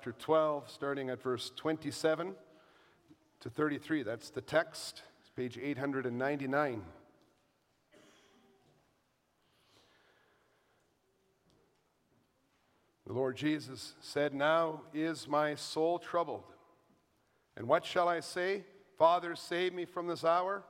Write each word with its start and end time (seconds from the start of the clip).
chapter 0.00 0.12
12, 0.12 0.70
starting 0.70 1.10
at 1.10 1.20
verse 1.20 1.52
27 1.56 2.32
to 3.40 3.50
33. 3.50 4.02
That's 4.02 4.30
the 4.30 4.40
text. 4.40 5.02
It's 5.20 5.28
page 5.28 5.58
899. 5.62 6.82
The 13.06 13.12
Lord 13.12 13.36
Jesus 13.36 13.92
said, 14.00 14.32
Now 14.32 14.80
is 14.94 15.28
my 15.28 15.54
soul 15.54 15.98
troubled. 15.98 16.44
And 17.54 17.68
what 17.68 17.84
shall 17.84 18.08
I 18.08 18.20
say? 18.20 18.64
Father, 18.96 19.36
save 19.36 19.74
me 19.74 19.84
from 19.84 20.06
this 20.06 20.24
hour. 20.24 20.62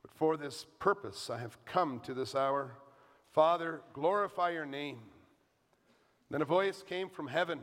But 0.00 0.14
for 0.14 0.38
this 0.38 0.64
purpose 0.78 1.28
I 1.28 1.36
have 1.36 1.62
come 1.66 2.00
to 2.06 2.14
this 2.14 2.34
hour. 2.34 2.78
Father, 3.30 3.82
glorify 3.92 4.52
your 4.52 4.64
name. 4.64 5.00
Then 6.30 6.40
a 6.40 6.46
voice 6.46 6.82
came 6.82 7.10
from 7.10 7.26
heaven 7.26 7.60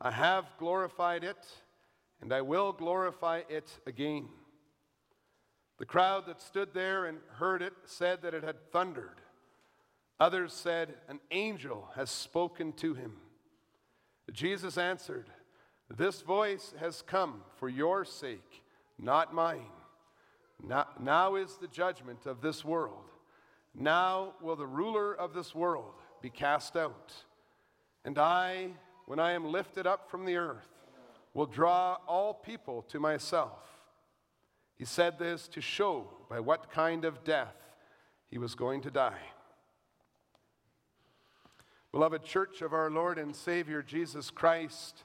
I 0.00 0.10
have 0.10 0.46
glorified 0.58 1.24
it, 1.24 1.46
and 2.20 2.32
I 2.32 2.40
will 2.40 2.72
glorify 2.72 3.42
it 3.48 3.70
again. 3.86 4.28
The 5.78 5.86
crowd 5.86 6.26
that 6.26 6.40
stood 6.40 6.74
there 6.74 7.06
and 7.06 7.18
heard 7.34 7.62
it 7.62 7.72
said 7.84 8.22
that 8.22 8.34
it 8.34 8.42
had 8.42 8.70
thundered. 8.70 9.20
Others 10.18 10.52
said, 10.52 10.94
An 11.08 11.20
angel 11.30 11.88
has 11.96 12.10
spoken 12.10 12.72
to 12.74 12.94
him. 12.94 13.16
Jesus 14.32 14.78
answered, 14.78 15.30
This 15.88 16.20
voice 16.20 16.74
has 16.78 17.02
come 17.02 17.42
for 17.56 17.68
your 17.68 18.04
sake, 18.04 18.62
not 18.98 19.34
mine. 19.34 19.72
Now, 20.62 20.86
now 20.98 21.36
is 21.36 21.56
the 21.56 21.68
judgment 21.68 22.26
of 22.26 22.42
this 22.42 22.64
world. 22.64 23.10
Now 23.74 24.34
will 24.42 24.56
the 24.56 24.66
ruler 24.66 25.14
of 25.14 25.32
this 25.32 25.54
world 25.54 25.94
be 26.20 26.30
cast 26.30 26.76
out. 26.76 27.12
And 28.04 28.18
I, 28.18 28.70
when 29.10 29.18
I 29.18 29.32
am 29.32 29.50
lifted 29.50 29.88
up 29.88 30.08
from 30.08 30.24
the 30.24 30.36
earth, 30.36 30.68
will 31.34 31.44
draw 31.44 31.96
all 32.06 32.32
people 32.32 32.82
to 32.82 33.00
myself. 33.00 33.58
He 34.78 34.84
said 34.84 35.18
this 35.18 35.48
to 35.48 35.60
show 35.60 36.06
by 36.28 36.38
what 36.38 36.70
kind 36.70 37.04
of 37.04 37.24
death 37.24 37.56
he 38.30 38.38
was 38.38 38.54
going 38.54 38.82
to 38.82 38.90
die. 38.92 39.18
Beloved 41.90 42.22
church 42.22 42.62
of 42.62 42.72
our 42.72 42.88
Lord 42.88 43.18
and 43.18 43.34
Savior 43.34 43.82
Jesus 43.82 44.30
Christ, 44.30 45.02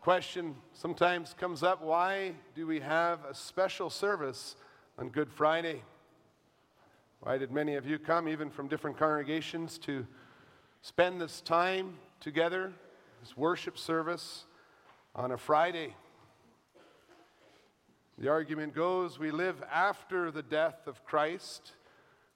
question 0.00 0.54
sometimes 0.72 1.34
comes 1.38 1.62
up 1.62 1.82
why 1.82 2.32
do 2.54 2.66
we 2.66 2.80
have 2.80 3.22
a 3.26 3.34
special 3.34 3.90
service 3.90 4.56
on 4.98 5.10
Good 5.10 5.30
Friday? 5.30 5.82
Why 7.20 7.36
did 7.36 7.52
many 7.52 7.74
of 7.74 7.86
you 7.86 7.98
come, 7.98 8.28
even 8.28 8.48
from 8.48 8.68
different 8.68 8.96
congregations, 8.96 9.76
to 9.80 10.06
spend 10.80 11.20
this 11.20 11.42
time 11.42 11.98
together, 12.24 12.72
this 13.20 13.36
worship 13.36 13.76
service, 13.76 14.46
on 15.14 15.30
a 15.30 15.36
Friday? 15.36 15.94
The 18.16 18.30
argument 18.30 18.74
goes 18.74 19.18
we 19.18 19.30
live 19.30 19.62
after 19.70 20.30
the 20.30 20.42
death 20.42 20.86
of 20.86 21.04
Christ. 21.04 21.72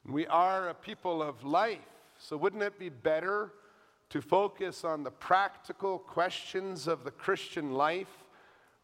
We 0.04 0.26
are 0.26 0.68
a 0.68 0.74
people 0.74 1.22
of 1.22 1.42
life. 1.42 1.78
So, 2.18 2.36
wouldn't 2.36 2.62
it 2.62 2.78
be 2.78 2.90
better 2.90 3.50
to 4.10 4.20
focus 4.20 4.84
on 4.84 5.04
the 5.04 5.10
practical 5.10 5.98
questions 5.98 6.86
of 6.86 7.04
the 7.04 7.10
Christian 7.10 7.72
life 7.72 8.26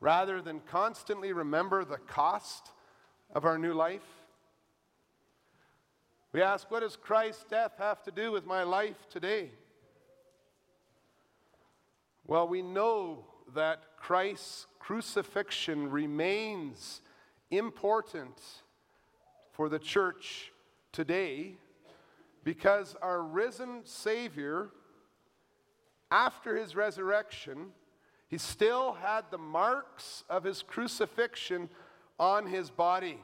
rather 0.00 0.41
than 0.41 0.60
constantly 0.60 1.34
remember 1.34 1.84
the 1.84 1.98
cost 1.98 2.70
of 3.34 3.44
our 3.44 3.58
new 3.58 3.75
life? 3.75 4.08
We 6.32 6.41
ask, 6.41 6.70
what 6.70 6.80
does 6.80 6.97
Christ's 6.97 7.44
death 7.44 7.72
have 7.77 8.02
to 8.05 8.10
do 8.10 8.32
with 8.32 8.47
my 8.47 8.62
life 8.62 9.06
today? 9.10 9.50
Well, 12.27 12.48
we 12.48 12.62
know 12.62 13.27
that 13.55 13.83
Christ's 13.98 14.67
crucifixion 14.78 15.91
remains 15.91 17.03
important 17.50 18.41
for 19.53 19.69
the 19.69 19.78
church 19.78 20.50
today 20.91 21.56
because 22.43 22.97
our 23.03 23.22
risen 23.22 23.82
Savior, 23.84 24.71
after 26.10 26.56
his 26.56 26.75
resurrection, 26.75 27.72
he 28.28 28.38
still 28.38 28.94
had 28.94 29.26
the 29.31 29.38
marks 29.38 30.25
of 30.31 30.44
his 30.44 30.62
crucifixion 30.62 31.69
on 32.19 32.47
his 32.47 32.70
body. 32.70 33.20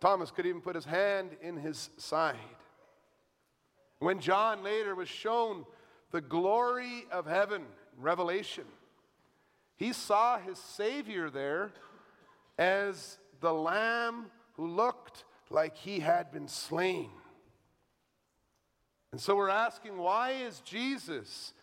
Thomas 0.00 0.30
could 0.30 0.46
even 0.46 0.62
put 0.62 0.76
his 0.76 0.86
hand 0.86 1.30
in 1.42 1.56
his 1.56 1.90
side. 1.98 2.36
When 3.98 4.20
John 4.20 4.62
later 4.62 4.94
was 4.94 5.08
shown 5.08 5.64
the 6.10 6.20
glory 6.20 7.06
of 7.10 7.26
heaven, 7.26 7.64
Revelation, 7.96 8.64
he 9.76 9.92
saw 9.92 10.38
his 10.38 10.58
Savior 10.58 11.30
there 11.30 11.72
as 12.58 13.18
the 13.40 13.52
Lamb 13.52 14.26
who 14.54 14.66
looked 14.66 15.24
like 15.50 15.76
he 15.76 16.00
had 16.00 16.32
been 16.32 16.48
slain. 16.48 17.10
And 19.12 19.20
so 19.20 19.36
we're 19.36 19.48
asking 19.48 19.96
why 19.96 20.32
is 20.32 20.60
Jesus 20.60 21.54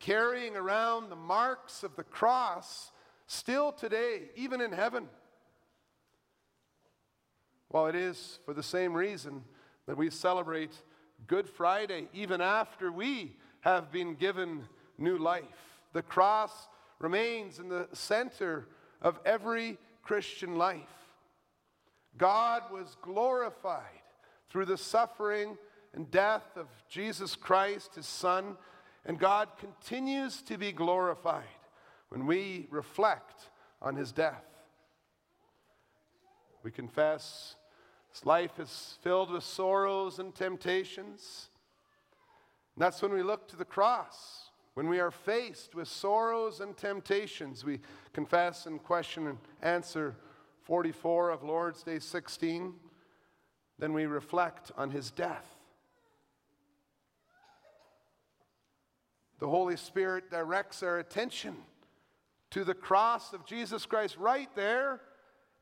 carrying 0.00 0.56
around 0.56 1.08
the 1.08 1.16
marks 1.16 1.82
of 1.82 1.96
the 1.96 2.04
cross 2.04 2.92
still 3.26 3.72
today, 3.72 4.22
even 4.36 4.60
in 4.60 4.72
heaven? 4.72 5.08
Well, 7.70 7.86
it 7.86 7.94
is 7.94 8.38
for 8.44 8.52
the 8.52 8.62
same 8.62 8.94
reason 8.94 9.42
that 9.86 9.96
we 9.96 10.10
celebrate 10.10 10.72
Good 11.26 11.48
Friday, 11.48 12.08
even 12.12 12.40
after 12.40 12.92
we 12.92 13.36
have 13.60 13.90
been 13.90 14.14
given 14.14 14.64
new 14.98 15.16
life. 15.16 15.44
The 15.92 16.02
cross 16.02 16.68
remains 16.98 17.58
in 17.58 17.68
the 17.68 17.88
center 17.92 18.66
of 19.00 19.18
every 19.24 19.78
Christian 20.02 20.56
life. 20.56 20.80
God 22.18 22.62
was 22.70 22.96
glorified 23.02 23.82
through 24.50 24.66
the 24.66 24.76
suffering 24.76 25.56
and 25.94 26.10
death 26.10 26.56
of 26.56 26.66
Jesus 26.88 27.36
Christ, 27.36 27.94
his 27.94 28.06
Son, 28.06 28.56
and 29.06 29.18
God 29.18 29.48
continues 29.58 30.42
to 30.42 30.58
be 30.58 30.72
glorified 30.72 31.44
when 32.08 32.26
we 32.26 32.66
reflect 32.70 33.48
on 33.80 33.96
his 33.96 34.12
death. 34.12 34.44
We 36.62 36.70
confess 36.70 37.56
life 38.22 38.60
is 38.60 38.96
filled 39.02 39.30
with 39.30 39.42
sorrows 39.42 40.18
and 40.18 40.34
temptations. 40.34 41.48
And 42.76 42.82
that's 42.82 43.02
when 43.02 43.12
we 43.12 43.22
look 43.22 43.48
to 43.48 43.56
the 43.56 43.64
cross. 43.64 44.50
When 44.74 44.88
we 44.88 45.00
are 45.00 45.10
faced 45.10 45.74
with 45.74 45.88
sorrows 45.88 46.60
and 46.60 46.76
temptations, 46.76 47.64
we 47.64 47.80
confess 48.12 48.66
and 48.66 48.82
question 48.82 49.26
and 49.26 49.38
answer 49.62 50.16
44 50.62 51.30
of 51.30 51.42
Lord's 51.42 51.82
Day 51.82 51.98
16. 51.98 52.74
Then 53.78 53.92
we 53.92 54.06
reflect 54.06 54.72
on 54.76 54.90
his 54.90 55.10
death. 55.10 55.46
The 59.40 59.48
Holy 59.48 59.76
Spirit 59.76 60.30
directs 60.30 60.82
our 60.82 60.98
attention 60.98 61.56
to 62.50 62.64
the 62.64 62.74
cross 62.74 63.32
of 63.32 63.44
Jesus 63.44 63.84
Christ 63.84 64.16
right 64.16 64.48
there 64.54 65.00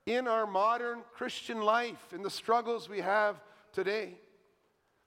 in 0.06 0.26
our 0.26 0.46
modern 0.46 1.02
Christian 1.14 1.62
life, 1.62 2.12
in 2.12 2.22
the 2.22 2.30
struggles 2.30 2.88
we 2.88 3.00
have 3.00 3.40
today. 3.72 4.18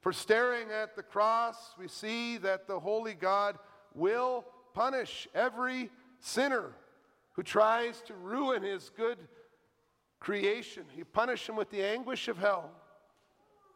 For 0.01 0.13
staring 0.13 0.69
at 0.72 0.95
the 0.95 1.03
cross, 1.03 1.73
we 1.78 1.88
see 1.88 2.38
that 2.38 2.67
the 2.67 2.79
Holy 2.79 3.13
God 3.13 3.57
will 3.94 4.45
punish 4.73 5.28
every 5.33 5.89
sinner 6.19 6.72
who 7.33 7.44
tries 7.44 8.01
to 8.03 8.13
ruin 8.13 8.61
his 8.63 8.91
good 8.95 9.17
creation. 10.19 10.83
He 10.95 11.03
punished 11.03 11.50
him 11.50 11.56
with 11.56 11.69
the 11.69 11.83
anguish 11.83 12.27
of 12.27 12.38
hell. 12.38 12.72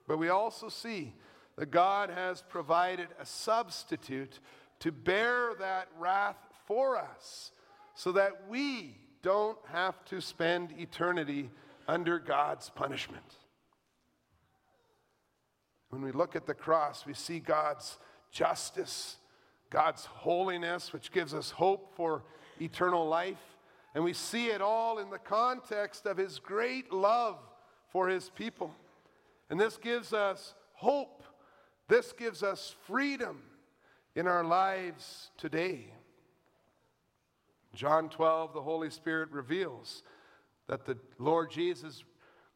But 0.07 0.17
we 0.17 0.29
also 0.29 0.69
see 0.69 1.13
that 1.57 1.71
God 1.71 2.09
has 2.09 2.41
provided 2.47 3.09
a 3.19 3.25
substitute 3.25 4.39
to 4.79 4.91
bear 4.91 5.53
that 5.59 5.89
wrath 5.97 6.37
for 6.65 6.97
us 6.97 7.51
so 7.95 8.13
that 8.13 8.47
we 8.49 8.95
don't 9.21 9.57
have 9.71 10.03
to 10.05 10.21
spend 10.21 10.73
eternity 10.77 11.49
under 11.87 12.19
God's 12.19 12.69
punishment. 12.69 13.23
When 15.89 16.01
we 16.01 16.11
look 16.11 16.35
at 16.35 16.45
the 16.45 16.53
cross, 16.53 17.05
we 17.05 17.13
see 17.13 17.39
God's 17.39 17.97
justice, 18.31 19.17
God's 19.69 20.05
holiness, 20.05 20.93
which 20.93 21.11
gives 21.11 21.33
us 21.33 21.51
hope 21.51 21.95
for 21.95 22.23
eternal 22.61 23.07
life. 23.07 23.57
And 23.95 24.03
we 24.03 24.13
see 24.13 24.47
it 24.47 24.61
all 24.61 24.99
in 24.99 25.09
the 25.09 25.17
context 25.17 26.05
of 26.05 26.17
His 26.17 26.37
great 26.37 26.93
love 26.93 27.37
for 27.91 28.07
His 28.07 28.29
people. 28.29 28.73
And 29.49 29.59
this 29.59 29.77
gives 29.77 30.13
us 30.13 30.53
hope. 30.73 31.23
This 31.87 32.13
gives 32.13 32.43
us 32.43 32.75
freedom 32.85 33.41
in 34.15 34.27
our 34.27 34.43
lives 34.43 35.31
today. 35.37 35.91
John 37.79 38.09
12, 38.09 38.51
the 38.51 38.61
Holy 38.61 38.89
Spirit 38.89 39.31
reveals 39.31 40.03
that 40.67 40.85
the 40.85 40.97
Lord 41.17 41.49
Jesus 41.49 42.03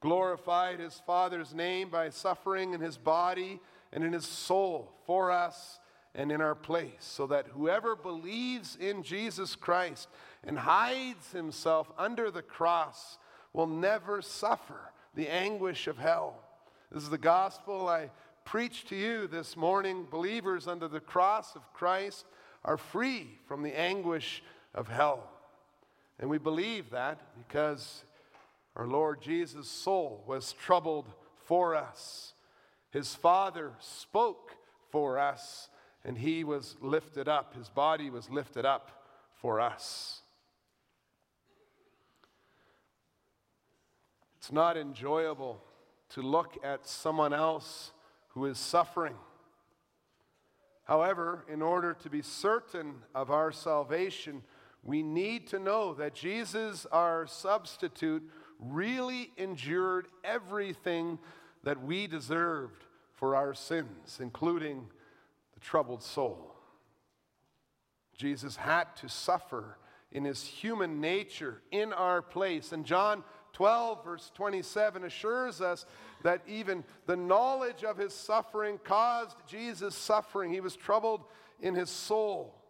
glorified 0.02 0.82
his 0.82 1.02
Father's 1.08 1.54
name 1.54 1.90
by 1.90 2.10
suffering 2.10 2.74
in 2.74 2.82
his 2.82 2.98
body 2.98 3.62
and 3.94 4.04
in 4.04 4.12
his 4.12 4.26
soul 4.26 4.92
for 5.06 5.32
us 5.32 5.80
and 6.14 6.30
in 6.30 6.42
our 6.42 6.56
place, 6.56 6.90
so 7.00 7.26
that 7.28 7.48
whoever 7.48 7.96
believes 7.96 8.76
in 8.76 9.02
Jesus 9.02 9.56
Christ 9.56 10.10
and 10.44 10.60
hides 10.60 11.32
himself 11.32 11.90
under 11.98 12.30
the 12.30 12.42
cross 12.42 13.18
will 13.54 13.66
never 13.68 14.22
suffer 14.22 14.92
the 15.16 15.30
anguish 15.30 15.88
of 15.88 15.98
hell. 15.98 16.44
This 16.92 17.02
is 17.02 17.10
the 17.10 17.18
gospel 17.18 17.88
I 17.88 18.10
preach 18.44 18.84
to 18.88 18.96
you 18.98 19.28
this 19.28 19.56
morning. 19.56 20.06
Believers 20.12 20.68
under 20.68 20.90
the 20.90 21.00
cross 21.00 21.56
of 21.56 21.72
Christ 21.72 22.26
are 22.66 22.78
free 22.78 23.40
from 23.48 23.64
the 23.64 23.80
anguish 23.80 24.44
of 24.74 24.88
hell. 24.88 25.30
And 26.20 26.30
we 26.30 26.38
believe 26.38 26.92
that 26.92 27.20
because 27.38 28.04
our 28.76 28.88
Lord 28.88 29.22
Jesus' 29.22 29.68
soul 29.68 30.24
was 30.28 30.54
troubled 30.54 31.12
for 31.46 31.76
us. 31.76 32.34
His 32.92 33.16
Father 33.16 33.72
spoke 33.80 34.56
for 34.92 35.20
us, 35.20 35.70
and 36.06 36.18
he 36.18 36.44
was 36.44 36.76
lifted 36.80 37.28
up. 37.28 37.56
His 37.56 37.70
body 37.70 38.10
was 38.10 38.30
lifted 38.30 38.66
up 38.66 39.04
for 39.34 39.60
us. 39.60 40.22
It's 44.38 44.52
not 44.52 44.78
enjoyable 44.78 45.62
to 46.10 46.22
look 46.22 46.58
at 46.64 46.86
someone 46.88 47.34
else 47.34 47.92
who 48.30 48.46
is 48.46 48.58
suffering. 48.58 49.16
However, 50.84 51.46
in 51.48 51.62
order 51.62 51.94
to 51.94 52.10
be 52.10 52.22
certain 52.22 52.96
of 53.16 53.32
our 53.32 53.52
salvation, 53.52 54.44
we 54.84 55.02
need 55.02 55.48
to 55.48 55.60
know 55.60 55.94
that 55.94 56.14
Jesus, 56.14 56.86
our 56.92 57.26
substitute, 57.26 58.24
really 58.60 59.32
endured 59.38 60.08
everything 60.24 61.20
that 61.64 61.82
we 61.82 62.08
deserved 62.08 62.84
for 63.14 63.36
our 63.36 63.54
sins, 63.54 64.20
including 64.22 64.86
the 65.54 65.60
troubled 65.60 66.04
soul. 66.04 66.56
Jesus 68.18 68.58
had 68.58 68.96
to 68.98 69.10
suffer 69.10 69.78
in 70.12 70.26
his 70.26 70.44
human 70.44 71.02
nature 71.02 71.62
in 71.72 71.94
our 71.94 72.22
place. 72.22 72.72
And 72.72 72.86
John 72.86 73.24
12, 73.54 74.04
verse 74.04 74.32
27, 74.36 75.04
assures 75.06 75.62
us 75.62 75.86
that 76.24 76.42
even 76.48 76.84
the 77.06 77.16
knowledge 77.16 77.84
of 77.84 77.98
his 77.98 78.14
suffering 78.14 78.80
caused 78.84 79.38
Jesus' 79.48 79.96
suffering. 79.96 80.52
He 80.52 80.62
was 80.62 80.76
troubled 80.76 81.24
in 81.62 81.74
his 81.74 81.90
soul. 81.90 82.63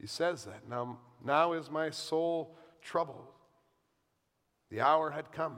He 0.00 0.06
says 0.06 0.44
that. 0.44 0.68
Now, 0.68 0.98
now 1.24 1.52
is 1.52 1.70
my 1.70 1.90
soul 1.90 2.56
troubled. 2.82 3.26
The 4.70 4.80
hour 4.80 5.10
had 5.10 5.32
come. 5.32 5.56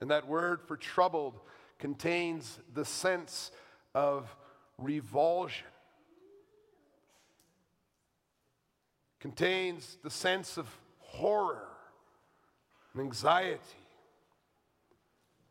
And 0.00 0.10
that 0.10 0.26
word 0.26 0.60
for 0.62 0.76
troubled 0.76 1.40
contains 1.78 2.58
the 2.74 2.84
sense 2.84 3.50
of 3.94 4.34
revulsion, 4.78 5.66
contains 9.20 9.98
the 10.02 10.10
sense 10.10 10.56
of 10.56 10.66
horror 10.98 11.68
and 12.92 13.02
anxiety. 13.02 13.60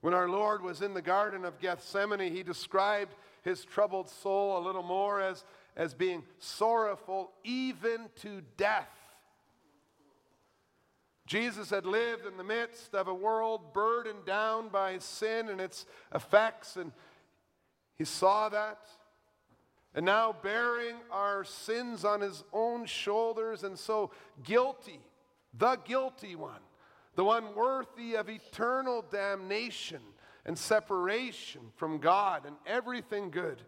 When 0.01 0.13
our 0.13 0.27
Lord 0.27 0.63
was 0.63 0.81
in 0.81 0.93
the 0.93 1.01
Garden 1.01 1.45
of 1.45 1.59
Gethsemane, 1.59 2.31
he 2.31 2.43
described 2.43 3.13
his 3.43 3.63
troubled 3.63 4.09
soul 4.09 4.57
a 4.57 4.65
little 4.65 4.83
more 4.83 5.21
as, 5.21 5.43
as 5.75 5.93
being 5.93 6.23
sorrowful 6.39 7.31
even 7.43 8.09
to 8.21 8.41
death. 8.57 8.89
Jesus 11.25 11.69
had 11.69 11.85
lived 11.85 12.25
in 12.25 12.35
the 12.35 12.43
midst 12.43 12.93
of 12.93 13.07
a 13.07 13.13
world 13.13 13.73
burdened 13.73 14.25
down 14.25 14.67
by 14.67 14.97
sin 14.97 15.47
and 15.47 15.61
its 15.61 15.85
effects, 16.13 16.75
and 16.75 16.91
he 17.95 18.03
saw 18.03 18.49
that. 18.49 18.85
And 19.93 20.05
now, 20.05 20.35
bearing 20.41 20.95
our 21.11 21.43
sins 21.43 22.03
on 22.05 22.21
his 22.21 22.43
own 22.51 22.85
shoulders, 22.85 23.63
and 23.63 23.77
so 23.77 24.11
guilty, 24.43 24.99
the 25.57 25.77
guilty 25.85 26.35
one, 26.35 26.61
the 27.15 27.23
one 27.23 27.55
worthy 27.55 28.15
of 28.15 28.29
eternal 28.29 29.05
damnation 29.11 30.01
and 30.45 30.57
separation 30.57 31.61
from 31.75 31.99
God 31.99 32.45
and 32.45 32.55
everything 32.65 33.31
good, 33.31 33.61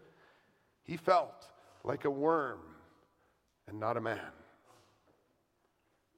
he 0.84 0.98
felt 0.98 1.50
like 1.84 2.06
a 2.06 2.10
worm 2.10 2.60
and 3.68 3.80
not 3.80 3.98
a 3.98 4.02
man. 4.02 4.20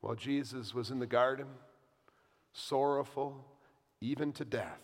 While 0.02 0.16
Jesus 0.16 0.74
was 0.74 0.92
in 0.92 1.00
the 1.00 1.08
garden, 1.08 1.48
sorrowful 2.54 3.44
even 4.02 4.32
to 4.34 4.46
death, 4.46 4.82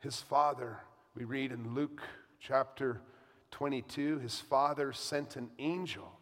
his 0.00 0.20
father, 0.20 0.78
we 1.14 1.24
read 1.24 1.52
in 1.52 1.74
Luke 1.74 2.02
chapter 2.38 3.00
22, 3.50 4.18
his 4.18 4.38
father 4.38 4.92
sent 4.92 5.36
an 5.36 5.50
angel 5.58 6.18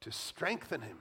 to 0.00 0.10
strengthen 0.10 0.80
him 0.80 0.98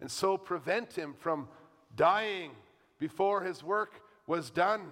and 0.00 0.10
so 0.10 0.36
prevent 0.36 0.94
him 0.94 1.14
from 1.18 1.48
dying 1.96 2.52
before 2.98 3.42
his 3.42 3.62
work 3.62 4.00
was 4.26 4.50
done, 4.50 4.88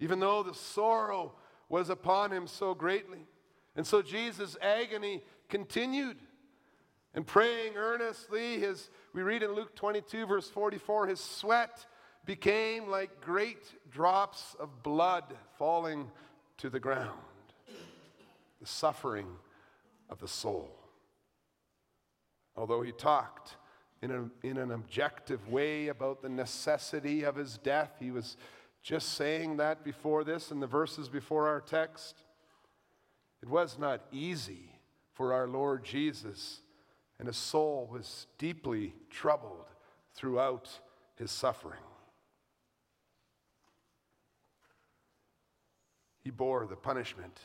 even 0.00 0.20
though 0.20 0.42
the 0.42 0.54
sorrow 0.54 1.32
was 1.68 1.90
upon 1.90 2.30
him 2.30 2.46
so 2.46 2.74
greatly. 2.74 3.26
And 3.76 3.86
so 3.86 4.02
Jesus' 4.02 4.56
agony 4.60 5.22
continued. 5.52 6.16
And 7.14 7.26
praying 7.26 7.76
earnestly, 7.76 8.58
his, 8.58 8.88
we 9.12 9.20
read 9.20 9.42
in 9.42 9.52
Luke 9.52 9.76
22, 9.76 10.26
verse 10.26 10.48
44, 10.48 11.08
his 11.08 11.20
sweat 11.20 11.86
became 12.24 12.88
like 12.88 13.20
great 13.20 13.62
drops 13.90 14.56
of 14.58 14.82
blood 14.82 15.24
falling 15.58 16.10
to 16.56 16.70
the 16.70 16.80
ground. 16.80 17.20
The 18.60 18.66
suffering 18.66 19.26
of 20.08 20.20
the 20.20 20.28
soul. 20.28 20.70
Although 22.56 22.80
he 22.80 22.92
talked 22.92 23.56
in, 24.00 24.10
a, 24.10 24.46
in 24.46 24.56
an 24.56 24.70
objective 24.70 25.46
way 25.48 25.88
about 25.88 26.22
the 26.22 26.30
necessity 26.30 27.24
of 27.24 27.36
his 27.36 27.58
death, 27.58 27.90
he 28.00 28.10
was 28.10 28.38
just 28.82 29.14
saying 29.14 29.58
that 29.58 29.84
before 29.84 30.24
this 30.24 30.50
in 30.50 30.60
the 30.60 30.66
verses 30.66 31.10
before 31.10 31.46
our 31.46 31.60
text. 31.60 32.22
It 33.42 33.50
was 33.50 33.78
not 33.78 34.06
easy 34.12 34.71
for 35.14 35.32
our 35.32 35.46
Lord 35.46 35.84
Jesus 35.84 36.60
and 37.18 37.28
his 37.28 37.36
soul 37.36 37.88
was 37.90 38.26
deeply 38.38 38.94
troubled 39.10 39.66
throughout 40.14 40.68
his 41.16 41.30
suffering. 41.30 41.78
He 46.24 46.30
bore 46.30 46.66
the 46.66 46.76
punishment 46.76 47.38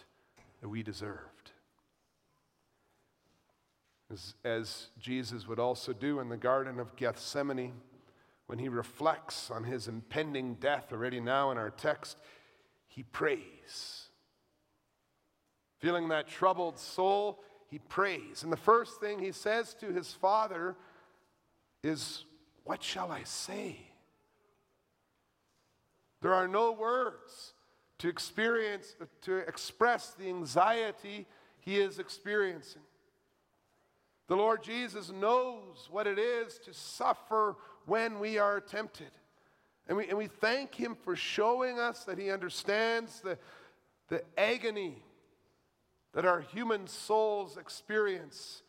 that 0.62 0.70
we 0.70 0.84
deserved. 0.84 1.52
As, 4.12 4.36
as, 4.46 4.88
Jesus 5.00 5.48
would 5.48 5.60
also 5.60 5.92
do 5.92 6.20
in 6.22 6.30
the 6.30 6.38
Garden 6.38 6.80
of 6.80 6.96
Gethsemane, 6.96 7.74
when 8.46 8.60
he 8.60 8.70
reflects 8.70 9.52
on 9.52 9.66
his 9.66 9.88
impending 9.88 10.56
death 10.56 10.94
already 10.94 11.20
now 11.20 11.52
in 11.52 11.58
our 11.58 11.70
text, 11.70 12.18
he 12.88 13.04
prays. 13.04 14.08
Feeling 15.80 16.08
that 16.08 16.28
troubled 16.28 16.80
soul, 16.80 17.44
he 17.70 17.80
prays. 17.80 18.44
And 18.44 18.52
the 18.52 18.58
first 18.58 19.00
thing 19.00 19.20
he 19.20 19.32
says 19.32 19.74
to 19.76 19.92
his 19.92 20.14
father 20.14 20.76
is, 21.84 22.26
What 22.64 22.82
shall 22.82 23.12
I 23.12 23.24
say? 23.24 23.78
There 26.22 26.34
are 26.34 26.48
no 26.48 26.72
words 26.72 27.54
to 28.00 28.10
experience, 28.10 28.96
to 29.22 29.38
express 29.38 30.12
the 30.12 30.30
anxiety 30.30 31.26
he 31.60 31.78
is 31.78 32.00
experiencing. 32.00 32.82
The 34.28 34.36
Lord 34.36 34.64
Jesus 34.64 35.12
knows 35.12 35.88
what 35.90 36.08
it 36.08 36.20
is 36.20 36.60
to 36.60 36.74
suffer 36.74 37.56
when 37.86 38.20
we 38.20 38.38
are 38.38 38.60
tempted. 38.60 39.12
And 39.88 39.98
we, 39.98 40.08
and 40.10 40.18
we 40.18 40.28
thank 40.28 40.76
him 40.76 40.96
for 40.96 41.16
showing 41.16 41.80
us 41.80 42.04
that 42.04 42.18
he 42.18 42.30
understands 42.30 43.22
the, 43.22 43.38
the 44.10 44.22
agony 44.38 45.02
that 46.18 46.26
our 46.26 46.42
human 46.42 46.88
souls 46.88 47.58
experience 47.58 48.64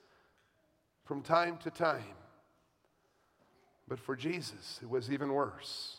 from 1.06 1.22
time 1.22 1.56
to 1.56 1.70
time. 1.70 2.14
But 3.88 3.98
for 3.98 4.14
Jesus, 4.14 4.78
it 4.82 4.90
was 4.90 5.10
even 5.10 5.32
worse 5.32 5.96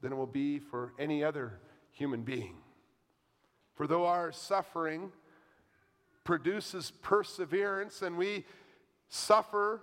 than 0.00 0.10
it 0.10 0.16
will 0.16 0.26
be 0.26 0.58
for 0.58 0.94
any 0.98 1.22
other 1.22 1.60
human 1.90 2.22
being. 2.22 2.54
For 3.74 3.86
though 3.86 4.06
our 4.06 4.32
suffering 4.32 5.12
produces 6.24 6.92
perseverance 7.02 8.00
and 8.00 8.16
we 8.16 8.46
suffer 9.10 9.82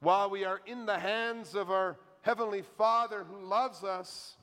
while 0.00 0.28
we 0.28 0.44
are 0.44 0.60
in 0.66 0.84
the 0.84 0.98
hands 0.98 1.54
of 1.54 1.70
our 1.70 1.96
Heavenly 2.20 2.64
Father 2.76 3.24
who 3.24 3.46
loves 3.46 3.82
us, 3.82 4.36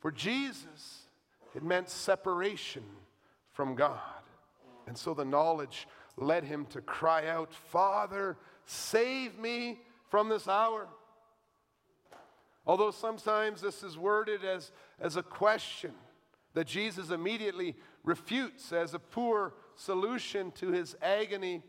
for 0.00 0.10
Jesus, 0.10 1.06
it 1.54 1.62
meant 1.62 1.88
separation 1.88 2.82
from 3.58 3.74
God. 3.74 3.98
And 4.86 4.96
so 4.96 5.14
the 5.14 5.24
knowledge 5.24 5.88
led 6.16 6.44
him 6.44 6.64
to 6.66 6.80
cry 6.80 7.26
out, 7.26 7.52
Father, 7.52 8.36
save 8.66 9.36
me 9.36 9.80
from 10.10 10.28
this 10.28 10.46
hour. 10.46 10.86
Although 12.64 12.92
sometimes 12.92 13.60
this 13.60 13.82
is 13.82 13.98
worded 13.98 14.44
as, 14.44 14.70
as 15.00 15.16
a 15.16 15.24
question 15.24 15.90
that 16.54 16.68
Jesus 16.68 17.10
immediately 17.10 17.74
refutes 18.04 18.72
as 18.72 18.94
a 18.94 19.00
poor 19.00 19.54
solution 19.74 20.52
to 20.52 20.70
his 20.70 20.94
agony. 21.02 21.64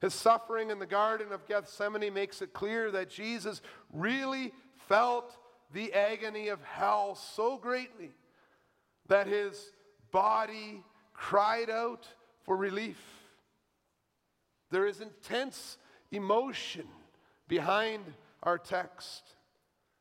His 0.00 0.14
suffering 0.14 0.70
in 0.70 0.80
the 0.80 0.84
Garden 0.84 1.30
of 1.30 1.46
Gethsemane 1.46 2.12
makes 2.12 2.42
it 2.42 2.52
clear 2.52 2.90
that 2.90 3.08
Jesus 3.08 3.62
really 3.92 4.52
felt 4.88 5.36
the 5.72 5.92
agony 5.92 6.48
of 6.48 6.60
hell 6.64 7.14
so 7.14 7.56
greatly 7.56 8.10
that 9.06 9.28
his 9.28 9.70
body 10.10 10.82
cried 11.14 11.70
out 11.70 12.06
for 12.42 12.56
relief. 12.56 13.00
There 14.70 14.86
is 14.86 15.00
intense 15.00 15.78
emotion 16.10 16.86
behind 17.48 18.02
our 18.42 18.58
text. 18.58 19.22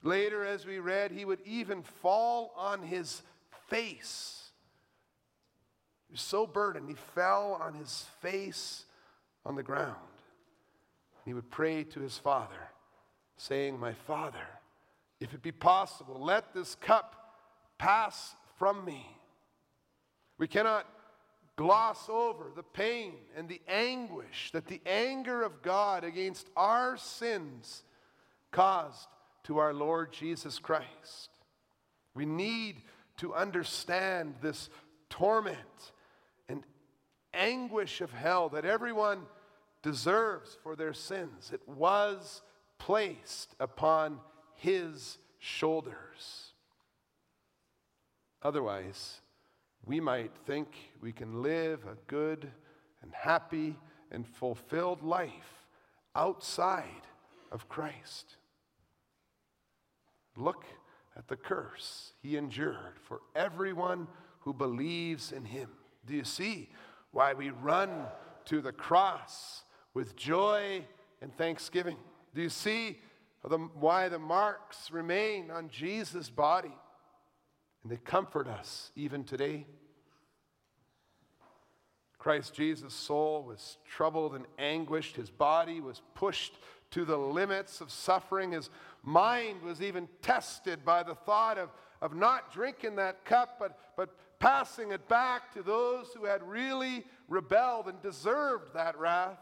Later, 0.02 0.44
as 0.44 0.66
we 0.66 0.80
read, 0.80 1.12
he 1.12 1.26
would 1.26 1.40
even 1.46 1.84
fall 1.84 2.54
on 2.58 2.82
his 2.82 3.22
face. 3.70 4.52
He 6.08 6.14
was 6.14 6.22
so 6.22 6.46
burdened, 6.46 6.90
he 6.90 6.96
fell 7.16 7.58
on 7.62 7.74
his 7.74 8.06
face 8.22 8.86
on 9.46 9.56
the 9.56 9.64
ground. 9.64 9.96
He 11.26 11.34
would 11.34 11.50
pray 11.50 11.84
to 11.86 12.00
his 12.02 12.18
father, 12.18 12.70
saying, 13.38 13.80
My 13.80 13.94
father, 13.94 14.46
if 15.20 15.34
it 15.34 15.42
be 15.42 15.54
possible, 15.54 16.20
let 16.22 16.54
this 16.54 16.76
cup 16.76 17.38
pass 17.78 18.36
from 18.58 18.84
me. 18.84 19.08
We 20.38 20.48
cannot 20.48 20.86
gloss 21.56 22.10
over 22.10 22.52
the 22.56 22.64
pain 22.64 23.14
and 23.36 23.48
the 23.48 23.62
anguish 23.68 24.52
that 24.54 24.68
the 24.68 24.82
anger 24.86 25.44
of 25.44 25.62
God 25.62 26.04
against 26.04 26.50
our 26.56 26.98
sins 26.98 27.84
caused 28.52 29.08
to 29.44 29.58
our 29.58 29.74
Lord 29.74 30.12
Jesus 30.12 30.60
Christ. 30.60 31.30
We 32.16 32.26
need 32.26 32.82
to 33.18 33.34
understand 33.34 34.36
this 34.42 34.70
torment 35.10 35.58
and 36.50 36.64
anguish 37.34 38.02
of 38.02 38.12
hell 38.12 38.50
that 38.50 38.66
everyone 38.66 39.24
deserves 39.82 40.58
for 40.64 40.76
their 40.76 40.94
sins. 40.94 41.52
It 41.54 41.68
was 41.68 42.42
placed 42.80 43.56
upon 43.60 44.20
his 44.56 45.18
shoulders. 45.40 46.54
Otherwise, 48.42 49.22
we 49.86 50.00
might 50.00 50.32
think 50.46 50.68
we 51.02 51.12
can 51.12 51.42
live 51.42 51.86
a 51.86 51.98
good 52.08 52.50
and 53.02 53.14
happy 53.14 53.76
and 54.12 54.28
fulfilled 54.28 55.04
life 55.04 55.68
outside 56.16 57.08
of 57.52 57.68
Christ. 57.68 58.38
Look 60.36 60.66
at 61.16 61.28
the 61.28 61.36
curse 61.36 62.14
he 62.22 62.38
endured 62.38 62.98
for 63.02 63.22
everyone 63.36 64.08
who 64.40 64.54
believes 64.54 65.32
in 65.32 65.46
him. 65.46 65.70
Do 66.06 66.16
you 66.16 66.24
see 66.24 66.70
why 67.12 67.34
we 67.34 67.50
run 67.50 68.06
to 68.46 68.62
the 68.62 68.72
cross 68.72 69.64
with 69.94 70.16
joy 70.16 70.86
and 71.22 71.36
thanksgiving? 71.38 71.98
Do 72.34 72.42
you 72.42 72.50
see 72.50 73.00
the, 73.48 73.58
why 73.58 74.10
the 74.10 74.20
marks 74.20 74.92
remain 74.92 75.52
on 75.52 75.70
Jesus' 75.70 76.30
body? 76.30 76.74
And 77.84 77.92
they 77.92 77.98
comfort 77.98 78.48
us 78.48 78.92
even 78.96 79.24
today. 79.24 79.66
Christ 82.18 82.54
Jesus' 82.54 82.94
soul 82.94 83.44
was 83.44 83.78
troubled 83.86 84.34
and 84.34 84.46
anguished. 84.58 85.18
His 85.18 85.30
body 85.30 85.82
was 85.82 86.02
pushed 86.16 86.54
to 86.92 87.04
the 87.04 87.18
limits 87.18 87.82
of 87.82 87.92
suffering. 87.92 88.54
His 88.54 88.70
mind 89.04 89.62
was 89.62 89.82
even 89.82 90.08
tested 90.22 90.86
by 90.86 91.04
the 91.04 91.16
thought 91.16 91.58
of, 91.58 91.70
of 92.02 92.16
not 92.16 92.54
drinking 92.54 92.96
that 92.96 93.26
cup, 93.26 93.58
but, 93.60 93.78
but 93.98 94.16
passing 94.40 94.92
it 94.92 95.10
back 95.10 95.54
to 95.54 95.62
those 95.62 96.08
who 96.16 96.24
had 96.24 96.42
really 96.44 97.04
rebelled 97.28 97.88
and 97.88 98.02
deserved 98.02 98.74
that 98.74 98.98
wrath. 98.98 99.40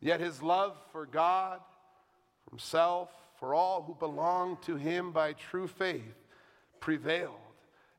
Yet 0.00 0.20
his 0.20 0.42
love 0.42 0.76
for 0.92 1.06
God, 1.06 1.60
for 2.44 2.50
himself, 2.50 3.10
for 3.38 3.54
all 3.54 3.82
who 3.82 3.94
belong 3.94 4.58
to 4.62 4.76
him 4.76 5.12
by 5.12 5.32
true 5.32 5.68
faith 5.68 6.26
prevailed. 6.80 7.34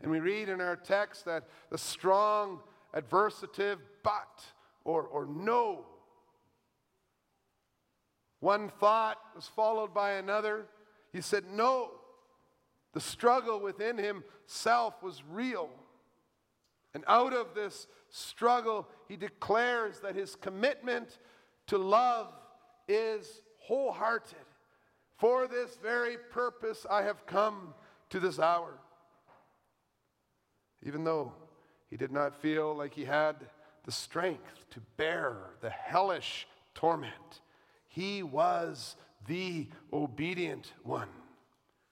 And 0.02 0.12
we 0.12 0.20
read 0.20 0.50
in 0.50 0.62
our 0.62 0.76
text 0.76 1.26
that 1.26 1.46
the 1.70 1.78
strong 1.78 2.60
adversative 2.94 3.78
but 4.04 4.44
or, 4.84 5.04
or 5.04 5.26
no. 5.26 5.86
One 8.40 8.70
thought 8.70 9.18
was 9.36 9.48
followed 9.48 9.94
by 9.94 10.14
another. 10.14 10.66
He 11.12 11.22
said, 11.22 11.44
No. 11.52 11.92
The 12.94 13.00
struggle 13.00 13.60
within 13.60 13.98
himself 13.98 15.04
was 15.04 15.22
real. 15.30 15.70
And 16.96 17.04
out 17.08 17.34
of 17.34 17.54
this 17.54 17.86
struggle, 18.10 18.88
he 19.08 19.16
declares 19.16 20.00
that 20.00 20.16
his 20.16 20.36
commitment 20.36 21.20
to 21.68 21.78
love 21.78 22.34
is 22.88 23.42
wholehearted. 23.60 24.40
For 25.20 25.48
this 25.48 25.78
very 25.84 26.16
purpose, 26.32 26.86
I 26.90 27.04
have 27.04 27.26
come 27.26 27.74
to 28.10 28.22
this 28.22 28.40
hour. 28.40 28.80
Even 30.82 31.04
though 31.04 31.34
he 31.90 31.98
did 31.98 32.12
not 32.12 32.42
feel 32.42 32.74
like 32.74 32.94
he 32.94 33.04
had 33.04 33.36
the 33.84 33.92
strength 33.92 34.70
to 34.72 34.80
bear 34.96 35.36
the 35.60 35.70
hellish 35.70 36.48
torment, 36.74 37.42
he 37.90 38.24
was 38.24 38.96
the 39.28 39.68
obedient 39.92 40.72
one 40.84 41.10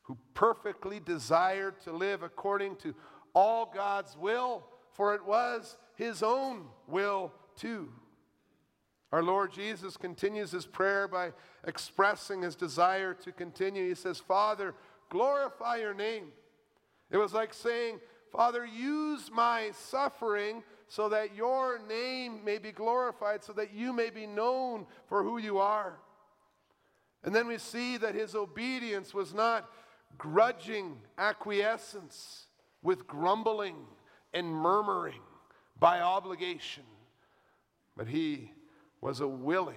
who 0.03 0.17
perfectly 0.33 1.01
desired 1.01 1.81
to 1.81 1.91
live 1.91 2.23
according 2.23 2.77
to 2.77 2.95
all 3.33 3.69
God's 3.75 4.15
will, 4.15 4.65
for 4.93 5.13
it 5.15 5.25
was 5.25 5.75
his 5.95 6.23
own 6.23 6.67
will 6.87 7.33
too. 7.57 7.89
Our 9.11 9.23
Lord 9.23 9.53
Jesus 9.53 9.95
continues 9.95 10.51
his 10.51 10.65
prayer 10.65 11.07
by 11.07 11.31
expressing 11.65 12.41
his 12.41 12.55
desire 12.55 13.13
to 13.13 13.31
continue. 13.31 13.87
He 13.87 13.95
says, 13.95 14.19
Father, 14.19 14.75
glorify 15.09 15.77
your 15.77 15.93
name. 15.93 16.27
It 17.09 17.17
was 17.17 17.33
like 17.33 17.53
saying, 17.53 17.99
Father, 18.31 18.65
use 18.65 19.31
my 19.31 19.71
suffering 19.73 20.61
so 20.89 21.07
that 21.09 21.35
your 21.35 21.79
name 21.87 22.43
may 22.43 22.57
be 22.57 22.71
glorified, 22.71 23.43
so 23.43 23.53
that 23.53 23.73
you 23.73 23.93
may 23.93 24.09
be 24.09 24.27
known 24.27 24.85
for 25.07 25.23
who 25.23 25.37
you 25.37 25.57
are. 25.57 25.99
And 27.23 27.33
then 27.33 27.47
we 27.47 27.57
see 27.57 27.97
that 27.97 28.15
his 28.15 28.35
obedience 28.35 29.13
was 29.13 29.33
not 29.33 29.69
grudging 30.17 30.97
acquiescence 31.17 32.47
with 32.81 33.07
grumbling 33.07 33.75
and 34.33 34.47
murmuring 34.47 35.21
by 35.79 36.01
obligation, 36.01 36.83
but 37.95 38.07
he 38.07 38.51
was 39.01 39.19
a 39.19 39.27
willing, 39.27 39.75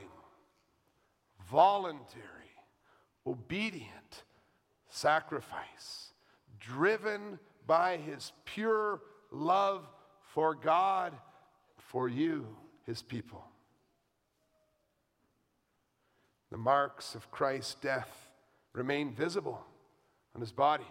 voluntary, 1.50 2.24
obedient 3.26 4.24
sacrifice, 4.88 6.12
driven 6.58 7.38
by 7.66 7.96
his 7.96 8.32
pure 8.44 9.00
love 9.30 9.86
for 10.20 10.54
God, 10.54 11.12
for 11.76 12.08
you, 12.08 12.46
his 12.86 13.02
people. 13.02 13.44
The 16.50 16.58
marks 16.58 17.14
of 17.14 17.30
Christ's 17.30 17.74
death 17.74 18.30
remain 18.72 19.12
visible 19.12 19.64
on 20.34 20.40
his 20.40 20.52
body. 20.52 20.86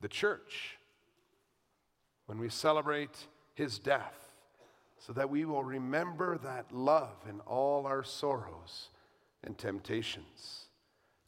The 0.00 0.08
church, 0.08 0.78
when 2.26 2.38
we 2.38 2.48
celebrate 2.48 3.26
his 3.54 3.78
death, 3.78 4.29
so 5.00 5.12
that 5.14 5.30
we 5.30 5.44
will 5.44 5.64
remember 5.64 6.38
that 6.38 6.72
love 6.72 7.16
in 7.28 7.40
all 7.40 7.86
our 7.86 8.04
sorrows 8.04 8.90
and 9.42 9.56
temptations. 9.56 10.66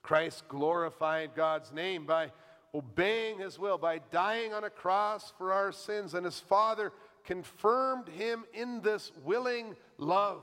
Christ 0.02 0.46
glorified 0.48 1.30
God's 1.34 1.72
name 1.72 2.04
by 2.04 2.32
obeying 2.74 3.38
his 3.38 3.58
will, 3.58 3.78
by 3.78 4.00
dying 4.10 4.52
on 4.52 4.64
a 4.64 4.70
cross 4.70 5.32
for 5.38 5.52
our 5.52 5.72
sins, 5.72 6.14
and 6.14 6.24
his 6.24 6.38
Father 6.38 6.92
confirmed 7.24 8.08
him 8.08 8.44
in 8.52 8.82
this 8.82 9.10
willing 9.24 9.74
love 9.96 10.42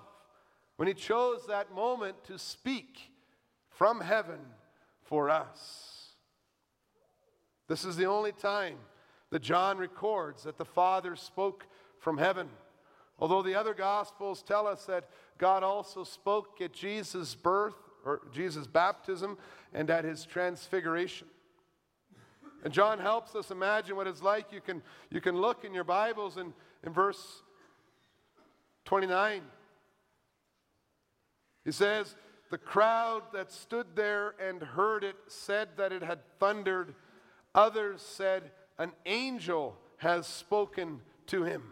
when 0.77 0.87
he 0.87 0.93
chose 0.93 1.45
that 1.47 1.73
moment 1.73 2.23
to 2.23 2.39
speak 2.39 3.11
from 3.69 4.01
heaven 4.01 4.39
for 5.03 5.29
us. 5.29 6.13
This 7.67 7.85
is 7.85 7.95
the 7.95 8.05
only 8.05 8.31
time 8.31 8.77
that 9.29 9.41
John 9.41 9.77
records 9.77 10.43
that 10.43 10.57
the 10.57 10.65
Father 10.65 11.15
spoke 11.15 11.67
from 11.99 12.17
heaven. 12.17 12.49
Although 13.19 13.41
the 13.41 13.55
other 13.55 13.73
gospels 13.73 14.41
tell 14.41 14.67
us 14.67 14.85
that 14.85 15.09
God 15.37 15.63
also 15.63 16.03
spoke 16.03 16.61
at 16.61 16.73
Jesus' 16.73 17.35
birth 17.35 17.75
or 18.05 18.21
Jesus' 18.33 18.67
baptism 18.67 19.37
and 19.73 19.89
at 19.89 20.05
his 20.05 20.25
transfiguration. 20.25 21.27
And 22.63 22.73
John 22.73 22.99
helps 22.99 23.35
us 23.35 23.51
imagine 23.51 23.95
what 23.95 24.07
it's 24.07 24.21
like. 24.21 24.51
You 24.51 24.61
can, 24.61 24.81
you 25.09 25.21
can 25.21 25.37
look 25.37 25.63
in 25.63 25.73
your 25.73 25.83
Bibles 25.83 26.37
in, 26.37 26.53
in 26.85 26.91
verse 26.91 27.41
29. 28.85 29.41
He 31.63 31.71
says, 31.71 32.15
The 32.49 32.57
crowd 32.57 33.23
that 33.33 33.51
stood 33.51 33.87
there 33.95 34.35
and 34.45 34.61
heard 34.61 35.03
it 35.03 35.15
said 35.27 35.69
that 35.77 35.91
it 35.93 36.03
had 36.03 36.19
thundered. 36.39 36.95
Others 37.55 38.01
said, 38.01 38.51
an 38.79 38.93
angel 39.05 39.77
has 39.97 40.25
spoken 40.25 41.01
to 41.27 41.43
him. 41.43 41.63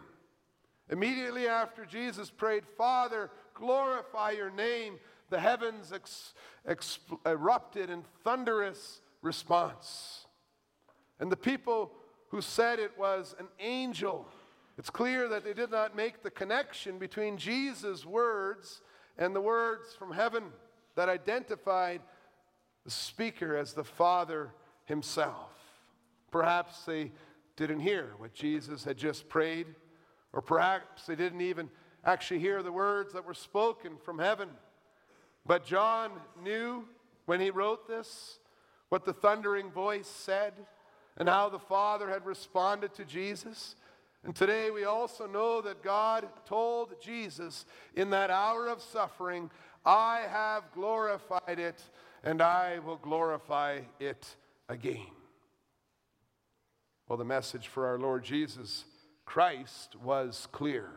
Immediately 0.90 1.48
after 1.48 1.84
Jesus 1.84 2.30
prayed, 2.30 2.64
Father, 2.76 3.30
glorify 3.54 4.30
your 4.30 4.50
name, 4.50 4.98
the 5.30 5.38
heavens 5.38 5.92
ex- 5.92 6.34
ex- 6.66 6.98
erupted 7.26 7.90
in 7.90 8.04
thunderous 8.24 9.00
response. 9.20 10.26
And 11.20 11.30
the 11.30 11.36
people 11.36 11.92
who 12.28 12.40
said 12.40 12.78
it 12.78 12.96
was 12.98 13.34
an 13.38 13.48
angel, 13.60 14.26
it's 14.78 14.90
clear 14.90 15.28
that 15.28 15.44
they 15.44 15.52
did 15.52 15.70
not 15.70 15.96
make 15.96 16.22
the 16.22 16.30
connection 16.30 16.98
between 16.98 17.36
Jesus' 17.36 18.06
words 18.06 18.80
and 19.18 19.34
the 19.34 19.40
words 19.40 19.94
from 19.98 20.12
heaven 20.12 20.44
that 20.94 21.08
identified 21.08 22.00
the 22.84 22.90
speaker 22.90 23.56
as 23.56 23.74
the 23.74 23.84
Father 23.84 24.52
himself. 24.84 25.52
Perhaps 26.30 26.84
they 26.84 27.12
didn't 27.56 27.80
hear 27.80 28.12
what 28.18 28.32
Jesus 28.32 28.84
had 28.84 28.96
just 28.96 29.28
prayed, 29.28 29.66
or 30.38 30.40
perhaps 30.40 31.04
they 31.04 31.16
didn't 31.16 31.40
even 31.40 31.68
actually 32.04 32.38
hear 32.38 32.62
the 32.62 32.70
words 32.70 33.12
that 33.12 33.26
were 33.26 33.34
spoken 33.34 33.96
from 34.04 34.20
heaven. 34.20 34.48
But 35.44 35.66
John 35.66 36.12
knew 36.40 36.84
when 37.26 37.40
he 37.40 37.50
wrote 37.50 37.88
this 37.88 38.38
what 38.88 39.04
the 39.04 39.12
thundering 39.12 39.68
voice 39.72 40.06
said 40.06 40.52
and 41.16 41.28
how 41.28 41.48
the 41.48 41.58
Father 41.58 42.08
had 42.08 42.24
responded 42.24 42.94
to 42.94 43.04
Jesus. 43.04 43.74
And 44.22 44.32
today 44.32 44.70
we 44.70 44.84
also 44.84 45.26
know 45.26 45.60
that 45.60 45.82
God 45.82 46.28
told 46.46 46.94
Jesus 47.02 47.66
in 47.96 48.10
that 48.10 48.30
hour 48.30 48.68
of 48.68 48.80
suffering, 48.80 49.50
I 49.84 50.20
have 50.30 50.70
glorified 50.72 51.58
it 51.58 51.82
and 52.22 52.40
I 52.40 52.78
will 52.78 52.98
glorify 52.98 53.80
it 53.98 54.24
again. 54.68 55.10
Well, 57.08 57.18
the 57.18 57.24
message 57.24 57.66
for 57.66 57.88
our 57.88 57.98
Lord 57.98 58.22
Jesus 58.22 58.84
Christ 59.28 59.94
was 60.02 60.48
clear. 60.52 60.88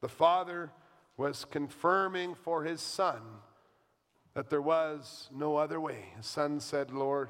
The 0.00 0.08
Father 0.08 0.72
was 1.18 1.44
confirming 1.44 2.34
for 2.34 2.64
his 2.64 2.80
Son 2.80 3.20
that 4.32 4.48
there 4.48 4.62
was 4.62 5.28
no 5.30 5.56
other 5.56 5.78
way. 5.78 6.06
His 6.16 6.24
Son 6.24 6.58
said, 6.58 6.90
Lord, 6.90 7.28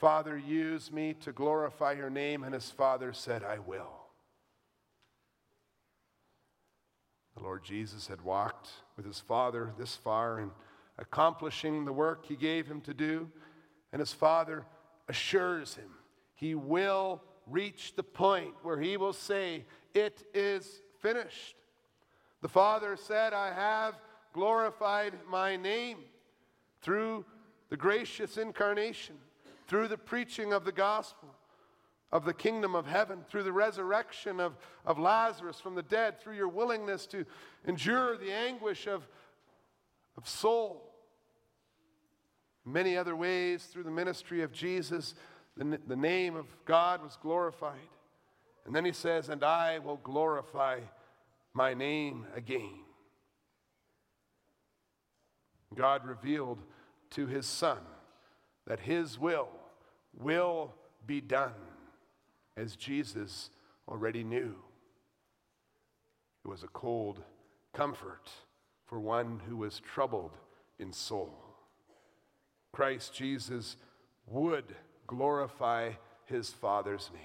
Father, 0.00 0.36
use 0.36 0.90
me 0.90 1.14
to 1.20 1.30
glorify 1.30 1.92
your 1.92 2.10
name. 2.10 2.42
And 2.42 2.52
his 2.52 2.70
Father 2.70 3.12
said, 3.12 3.44
I 3.44 3.60
will. 3.60 4.08
The 7.36 7.44
Lord 7.44 7.62
Jesus 7.62 8.08
had 8.08 8.20
walked 8.20 8.68
with 8.96 9.06
his 9.06 9.20
Father 9.20 9.74
this 9.78 9.94
far 9.94 10.40
in 10.40 10.50
accomplishing 10.98 11.84
the 11.84 11.92
work 11.92 12.26
he 12.26 12.34
gave 12.34 12.66
him 12.66 12.80
to 12.80 12.92
do, 12.92 13.30
and 13.92 14.00
his 14.00 14.12
Father 14.12 14.66
assures 15.08 15.76
him 15.76 15.90
he 16.34 16.56
will 16.56 17.22
reach 17.46 17.94
the 17.94 18.02
point 18.02 18.54
where 18.62 18.80
he 18.80 18.96
will 18.96 19.12
say, 19.12 19.64
It 19.94 20.24
is 20.34 20.80
finished. 21.00 21.56
The 22.42 22.48
Father 22.48 22.96
said, 22.96 23.32
I 23.32 23.52
have 23.52 23.94
glorified 24.32 25.14
my 25.28 25.56
name 25.56 25.98
through 26.82 27.24
the 27.70 27.76
gracious 27.76 28.36
incarnation, 28.36 29.16
through 29.66 29.88
the 29.88 29.96
preaching 29.96 30.52
of 30.52 30.64
the 30.64 30.72
gospel 30.72 31.34
of 32.14 32.24
the 32.24 32.32
kingdom 32.32 32.76
of 32.76 32.86
heaven, 32.86 33.24
through 33.28 33.42
the 33.42 33.52
resurrection 33.52 34.38
of, 34.38 34.56
of 34.86 35.00
Lazarus 35.00 35.58
from 35.58 35.74
the 35.74 35.82
dead, 35.82 36.20
through 36.20 36.36
your 36.36 36.48
willingness 36.48 37.06
to 37.08 37.26
endure 37.66 38.16
the 38.16 38.32
anguish 38.32 38.86
of, 38.86 39.08
of 40.16 40.28
soul. 40.28 40.94
Many 42.64 42.96
other 42.96 43.16
ways 43.16 43.64
through 43.64 43.82
the 43.82 43.90
ministry 43.90 44.42
of 44.42 44.52
Jesus 44.52 45.16
the, 45.56 45.78
the 45.86 45.96
name 45.96 46.36
of 46.36 46.46
God 46.64 47.02
was 47.02 47.16
glorified. 47.20 47.78
And 48.66 48.74
then 48.74 48.84
he 48.84 48.92
says, 48.92 49.28
And 49.28 49.44
I 49.44 49.78
will 49.78 49.98
glorify 49.98 50.80
my 51.52 51.74
name 51.74 52.26
again. 52.34 52.80
God 55.74 56.04
revealed 56.06 56.58
to 57.10 57.26
his 57.26 57.46
son 57.46 57.78
that 58.66 58.80
his 58.80 59.18
will 59.18 59.48
will 60.18 60.74
be 61.06 61.20
done 61.20 61.52
as 62.56 62.76
Jesus 62.76 63.50
already 63.88 64.24
knew. 64.24 64.54
It 66.44 66.48
was 66.48 66.62
a 66.62 66.68
cold 66.68 67.22
comfort 67.72 68.30
for 68.86 69.00
one 69.00 69.40
who 69.48 69.56
was 69.56 69.80
troubled 69.80 70.36
in 70.78 70.92
soul. 70.92 71.34
Christ 72.72 73.14
Jesus 73.14 73.76
would 74.26 74.74
glorify 75.06 75.92
his 76.26 76.50
Father's 76.50 77.10
name. 77.12 77.22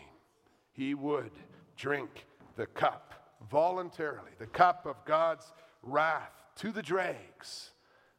He 0.72 0.94
would 0.94 1.32
drink 1.76 2.26
the 2.56 2.66
cup 2.66 3.38
voluntarily, 3.50 4.32
the 4.38 4.48
cup 4.48 4.86
of 4.86 5.04
God's 5.06 5.52
wrath 5.82 6.44
to 6.58 6.72
the 6.72 6.82
dregs 6.82 7.72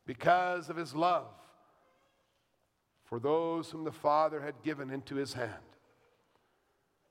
because 0.06 0.70
of 0.70 0.76
his 0.76 0.94
love 0.94 1.28
for 3.04 3.18
those 3.18 3.70
whom 3.70 3.84
the 3.84 3.92
Father 3.92 4.40
had 4.40 4.62
given 4.62 4.90
into 4.90 5.16
his 5.16 5.32
hand. 5.32 5.52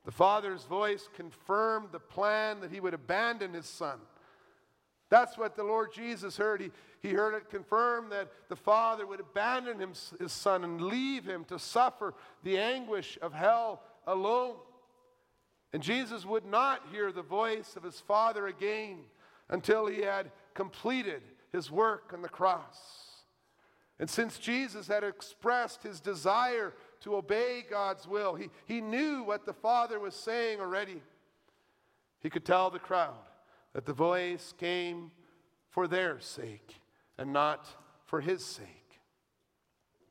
The 0.06 0.12
Father's 0.12 0.64
voice 0.64 1.10
confirmed 1.14 1.90
the 1.92 2.00
plan 2.00 2.62
that 2.62 2.72
he 2.72 2.80
would 2.80 2.94
abandon 2.94 3.54
his 3.54 3.66
Son 3.66 4.00
that's 5.10 5.38
what 5.38 5.56
the 5.56 5.64
Lord 5.64 5.92
Jesus 5.92 6.38
heard. 6.38 6.62
He, 6.62 6.72
he 7.02 7.10
heard 7.10 7.34
it 7.34 7.50
confirmed 7.50 8.12
that 8.12 8.30
the 8.48 8.56
Father 8.56 9.08
would 9.08 9.20
abandon 9.20 9.80
him, 9.80 9.94
his 10.20 10.32
Son 10.32 10.64
and 10.64 10.82
leave 10.82 11.26
him 11.26 11.46
to 11.46 11.58
suffer 11.58 12.14
the 12.44 12.60
anguish 12.60 13.18
of 13.22 13.34
hell 13.34 13.82
alone. 14.06 14.56
And 15.74 15.82
Jesus 15.82 16.26
would 16.26 16.46
not 16.46 16.82
hear 16.92 17.12
the 17.12 17.24
voice 17.24 17.76
of 17.76 17.84
his 17.84 18.00
Father 18.00 18.48
again 18.48 19.00
until 19.50 19.88
he 19.88 20.02
had 20.02 20.32
completed 20.54 21.22
his 21.52 21.72
work 21.72 22.12
on 22.14 22.22
the 22.22 22.30
cross. 22.30 22.78
And 24.00 24.10
since 24.10 24.38
Jesus 24.38 24.88
had 24.88 25.04
expressed 25.04 25.84
his 25.84 26.00
desire 26.00 26.74
to 27.02 27.16
obey 27.16 27.66
God's 27.68 28.08
will, 28.08 28.36
he, 28.36 28.50
he 28.66 28.80
knew 28.80 29.24
what 29.24 29.46
the 29.46 29.54
Father 29.54 30.00
was 30.00 30.16
saying 30.16 30.60
already. 30.60 31.02
He 32.22 32.30
could 32.30 32.46
tell 32.46 32.70
the 32.70 32.80
crowd 32.80 33.16
that 33.74 33.86
the 33.86 33.94
voice 33.94 34.54
came 34.58 35.12
for 35.70 35.88
their 35.88 36.20
sake 36.20 36.82
and 37.18 37.32
not 37.32 37.68
for 38.06 38.22
his 38.22 38.44
sake. 38.44 38.68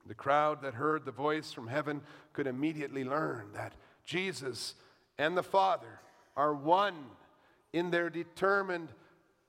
The 0.06 0.14
crowd 0.14 0.62
that 0.62 0.74
heard 0.74 1.04
the 1.04 1.12
voice 1.12 1.52
from 1.52 1.66
heaven 1.66 2.00
could 2.32 2.46
immediately 2.46 3.04
learn 3.04 3.52
that 3.54 3.74
Jesus 4.04 4.74
and 5.18 5.36
the 5.36 5.42
Father 5.42 6.00
are 6.36 6.54
one 6.54 6.94
in 7.72 7.90
their 7.90 8.08
determined 8.08 8.88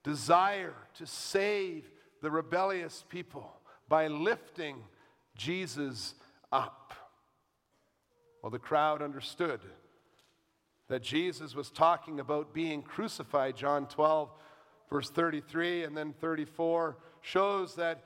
desire 0.02 0.74
to 0.94 1.06
save 1.06 1.90
the 2.20 2.30
rebellious 2.30 3.04
people 3.08 3.50
by 3.88 4.08
lifting 4.08 4.76
Jesus 5.36 6.14
up. 6.52 6.92
Well, 8.42 8.50
the 8.50 8.58
crowd 8.58 9.00
understood 9.00 9.60
that 10.90 11.04
Jesus 11.04 11.54
was 11.54 11.70
talking 11.70 12.18
about 12.18 12.52
being 12.52 12.82
crucified. 12.82 13.56
John 13.56 13.86
12, 13.86 14.28
verse 14.90 15.08
33 15.08 15.84
and 15.84 15.96
then 15.96 16.12
34 16.20 16.96
shows 17.20 17.76
that 17.76 18.02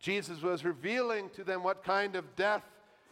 Jesus 0.00 0.42
was 0.42 0.64
revealing 0.64 1.30
to 1.30 1.44
them 1.44 1.62
what 1.62 1.84
kind 1.84 2.16
of 2.16 2.34
death 2.34 2.64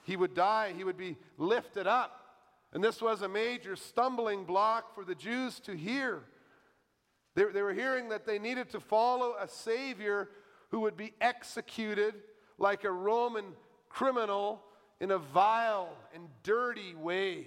he 0.02 0.16
would 0.16 0.34
die. 0.34 0.72
He 0.76 0.82
would 0.82 0.96
be 0.96 1.16
lifted 1.36 1.86
up. 1.86 2.24
And 2.72 2.82
this 2.82 3.00
was 3.00 3.22
a 3.22 3.28
major 3.28 3.76
stumbling 3.76 4.44
block 4.44 4.92
for 4.96 5.04
the 5.04 5.14
Jews 5.14 5.60
to 5.60 5.76
hear. 5.76 6.24
They, 7.36 7.44
they 7.44 7.62
were 7.62 7.74
hearing 7.74 8.08
that 8.08 8.26
they 8.26 8.40
needed 8.40 8.68
to 8.70 8.80
follow 8.80 9.36
a 9.40 9.46
Savior 9.46 10.28
who 10.70 10.80
would 10.80 10.96
be 10.96 11.14
executed 11.20 12.14
like 12.58 12.82
a 12.82 12.90
Roman 12.90 13.44
criminal 13.88 14.60
in 15.00 15.12
a 15.12 15.18
vile 15.18 15.96
and 16.12 16.26
dirty 16.42 16.96
way. 16.96 17.46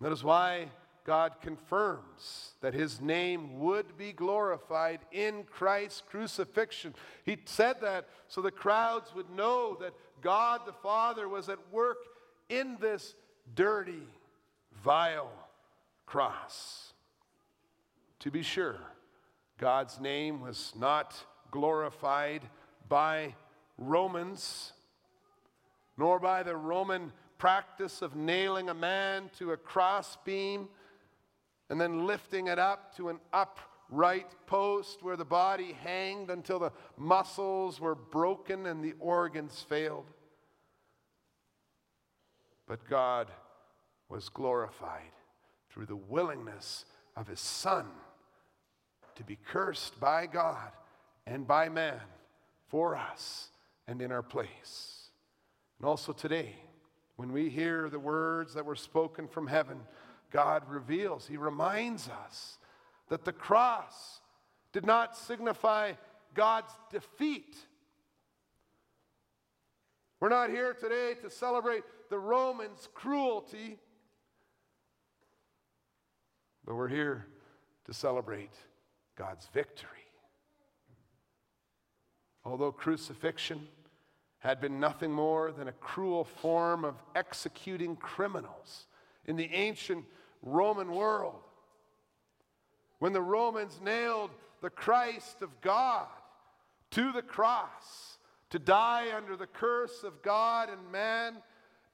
That 0.00 0.12
is 0.12 0.22
why 0.22 0.68
God 1.04 1.36
confirms 1.40 2.52
that 2.60 2.74
his 2.74 3.00
name 3.00 3.60
would 3.60 3.96
be 3.96 4.12
glorified 4.12 5.00
in 5.12 5.44
Christ's 5.44 6.02
crucifixion. 6.08 6.94
He 7.24 7.38
said 7.44 7.80
that 7.80 8.08
so 8.28 8.42
the 8.42 8.50
crowds 8.50 9.14
would 9.14 9.30
know 9.30 9.76
that 9.80 9.94
God 10.20 10.62
the 10.66 10.72
Father 10.72 11.28
was 11.28 11.48
at 11.48 11.58
work 11.70 11.98
in 12.48 12.76
this 12.80 13.14
dirty, 13.54 14.02
vile 14.82 15.30
cross. 16.06 16.92
To 18.20 18.30
be 18.30 18.42
sure, 18.42 18.78
God's 19.58 20.00
name 20.00 20.40
was 20.40 20.72
not 20.76 21.14
glorified 21.52 22.42
by 22.88 23.34
Romans, 23.78 24.72
nor 25.96 26.18
by 26.18 26.42
the 26.42 26.56
Roman 26.56 27.12
practice 27.38 28.02
of 28.02 28.16
nailing 28.16 28.68
a 28.68 28.74
man 28.74 29.30
to 29.38 29.52
a 29.52 29.56
crossbeam 29.56 30.68
and 31.68 31.80
then 31.80 32.06
lifting 32.06 32.46
it 32.46 32.58
up 32.58 32.96
to 32.96 33.08
an 33.08 33.18
upright 33.32 34.34
post 34.46 35.02
where 35.02 35.16
the 35.16 35.24
body 35.24 35.72
hanged 35.72 36.30
until 36.30 36.58
the 36.58 36.72
muscles 36.96 37.80
were 37.80 37.94
broken 37.94 38.66
and 38.66 38.84
the 38.84 38.94
organs 38.98 39.64
failed. 39.68 40.06
But 42.66 42.88
God 42.88 43.30
was 44.08 44.28
glorified 44.28 45.12
through 45.70 45.86
the 45.86 45.96
willingness 45.96 46.84
of 47.16 47.28
his 47.28 47.40
Son 47.40 47.86
to 49.16 49.24
be 49.24 49.38
cursed 49.48 49.98
by 49.98 50.26
God 50.26 50.70
and 51.26 51.46
by 51.46 51.68
man 51.68 52.00
for 52.68 52.96
us 52.96 53.48
and 53.86 54.00
in 54.00 54.12
our 54.12 54.22
place. 54.22 55.10
And 55.78 55.86
also 55.86 56.12
today, 56.12 56.56
when 57.16 57.32
we 57.32 57.48
hear 57.48 57.88
the 57.88 57.98
words 57.98 58.54
that 58.54 58.64
were 58.64 58.76
spoken 58.76 59.26
from 59.26 59.46
heaven, 59.46 59.80
God 60.30 60.62
reveals, 60.68 61.26
He 61.26 61.36
reminds 61.36 62.08
us 62.08 62.58
that 63.08 63.24
the 63.24 63.32
cross 63.32 64.20
did 64.72 64.84
not 64.84 65.16
signify 65.16 65.92
God's 66.34 66.72
defeat. 66.90 67.56
We're 70.20 70.28
not 70.28 70.50
here 70.50 70.74
today 70.74 71.14
to 71.22 71.30
celebrate 71.30 71.84
the 72.10 72.18
Romans' 72.18 72.88
cruelty, 72.94 73.78
but 76.64 76.74
we're 76.74 76.88
here 76.88 77.26
to 77.86 77.94
celebrate 77.94 78.52
God's 79.16 79.46
victory. 79.52 79.88
Although 82.44 82.72
crucifixion 82.72 83.68
had 84.46 84.60
been 84.60 84.78
nothing 84.78 85.10
more 85.10 85.50
than 85.50 85.66
a 85.66 85.72
cruel 85.72 86.22
form 86.22 86.84
of 86.84 86.94
executing 87.16 87.96
criminals 87.96 88.86
in 89.26 89.34
the 89.34 89.52
ancient 89.52 90.04
Roman 90.40 90.92
world, 90.92 91.40
when 93.00 93.12
the 93.12 93.20
Romans 93.20 93.80
nailed 93.82 94.30
the 94.62 94.70
Christ 94.70 95.42
of 95.42 95.60
God 95.60 96.06
to 96.92 97.10
the 97.10 97.22
cross 97.22 98.18
to 98.50 98.60
die 98.60 99.08
under 99.14 99.36
the 99.36 99.48
curse 99.48 100.04
of 100.04 100.22
God 100.22 100.68
and 100.70 100.92
man, 100.92 101.38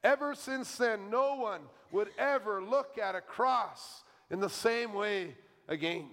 ever 0.03 0.35
since 0.35 0.77
then, 0.77 1.09
no 1.09 1.33
one 1.33 1.61
would 1.91 2.09
ever 2.19 2.63
look 2.63 2.99
at 2.99 3.15
a 3.15 3.21
cross 3.21 4.03
in 4.29 4.39
the 4.39 4.49
same 4.49 4.93
way 4.93 5.35
again. 5.67 6.09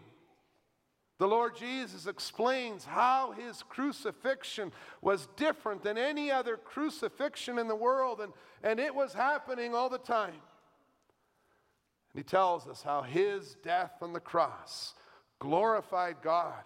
The 1.21 1.29
Lord 1.29 1.55
Jesus 1.55 2.07
explains 2.07 2.87
how 2.87 3.33
his 3.33 3.63
crucifixion 3.63 4.73
was 5.03 5.29
different 5.37 5.83
than 5.83 5.99
any 5.99 6.31
other 6.31 6.57
crucifixion 6.57 7.59
in 7.59 7.69
the 7.69 7.77
world, 7.77 8.23
and, 8.23 8.33
and 8.63 8.81
it 8.81 8.95
was 8.95 9.13
happening 9.13 9.75
all 9.75 9.91
the 9.91 9.99
time. 9.99 10.31
And 10.31 12.15
he 12.15 12.23
tells 12.23 12.67
us 12.67 12.83
how 12.83 13.03
his 13.03 13.59
death 13.63 13.93
on 14.01 14.15
the 14.15 14.19
cross 14.19 14.95
glorified 15.41 16.17
God, 16.23 16.65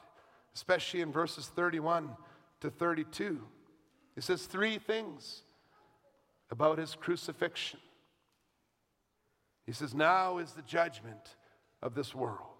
especially 0.55 1.01
in 1.01 1.11
verses 1.11 1.49
31 1.49 2.11
to 2.61 2.71
32. 2.71 3.40
He 4.14 4.21
says 4.21 4.47
three 4.47 4.79
things 4.79 5.43
about 6.53 6.79
his 6.79 6.95
crucifixion. 6.95 7.81
He 9.67 9.73
says, 9.73 9.97
Now 9.97 10.38
is 10.38 10.53
the 10.53 10.62
judgment 10.62 11.35
of 11.83 11.97
this 11.97 12.14
world. 12.14 12.54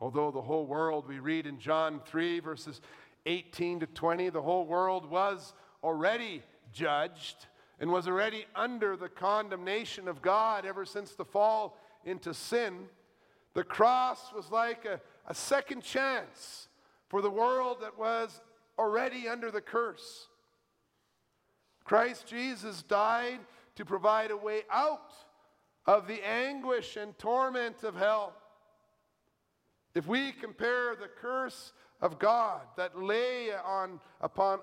Although 0.00 0.30
the 0.30 0.42
whole 0.42 0.66
world, 0.66 1.08
we 1.08 1.18
read 1.18 1.46
in 1.46 1.58
John 1.58 2.00
3, 2.04 2.40
verses 2.40 2.80
18 3.24 3.80
to 3.80 3.86
20, 3.86 4.28
the 4.30 4.42
whole 4.42 4.66
world 4.66 5.10
was 5.10 5.54
already 5.82 6.42
judged 6.72 7.46
and 7.80 7.90
was 7.90 8.06
already 8.06 8.46
under 8.54 8.96
the 8.96 9.08
condemnation 9.08 10.08
of 10.08 10.22
God 10.22 10.64
ever 10.66 10.84
since 10.84 11.14
the 11.14 11.24
fall 11.24 11.78
into 12.04 12.34
sin. 12.34 12.86
The 13.54 13.64
cross 13.64 14.32
was 14.34 14.50
like 14.50 14.84
a, 14.84 15.00
a 15.26 15.34
second 15.34 15.82
chance 15.82 16.68
for 17.08 17.22
the 17.22 17.30
world 17.30 17.78
that 17.80 17.98
was 17.98 18.40
already 18.78 19.28
under 19.28 19.50
the 19.50 19.60
curse. 19.60 20.28
Christ 21.84 22.26
Jesus 22.26 22.82
died 22.82 23.40
to 23.76 23.84
provide 23.84 24.30
a 24.30 24.36
way 24.36 24.62
out 24.70 25.12
of 25.86 26.08
the 26.08 26.26
anguish 26.26 26.96
and 26.96 27.16
torment 27.18 27.82
of 27.84 27.94
hell. 27.94 28.34
If 29.96 30.06
we 30.06 30.30
compare 30.30 30.94
the 30.94 31.08
curse 31.08 31.72
of 32.02 32.18
God 32.18 32.60
that 32.76 32.98
lay 32.98 33.48
on, 33.64 33.98
upon 34.20 34.58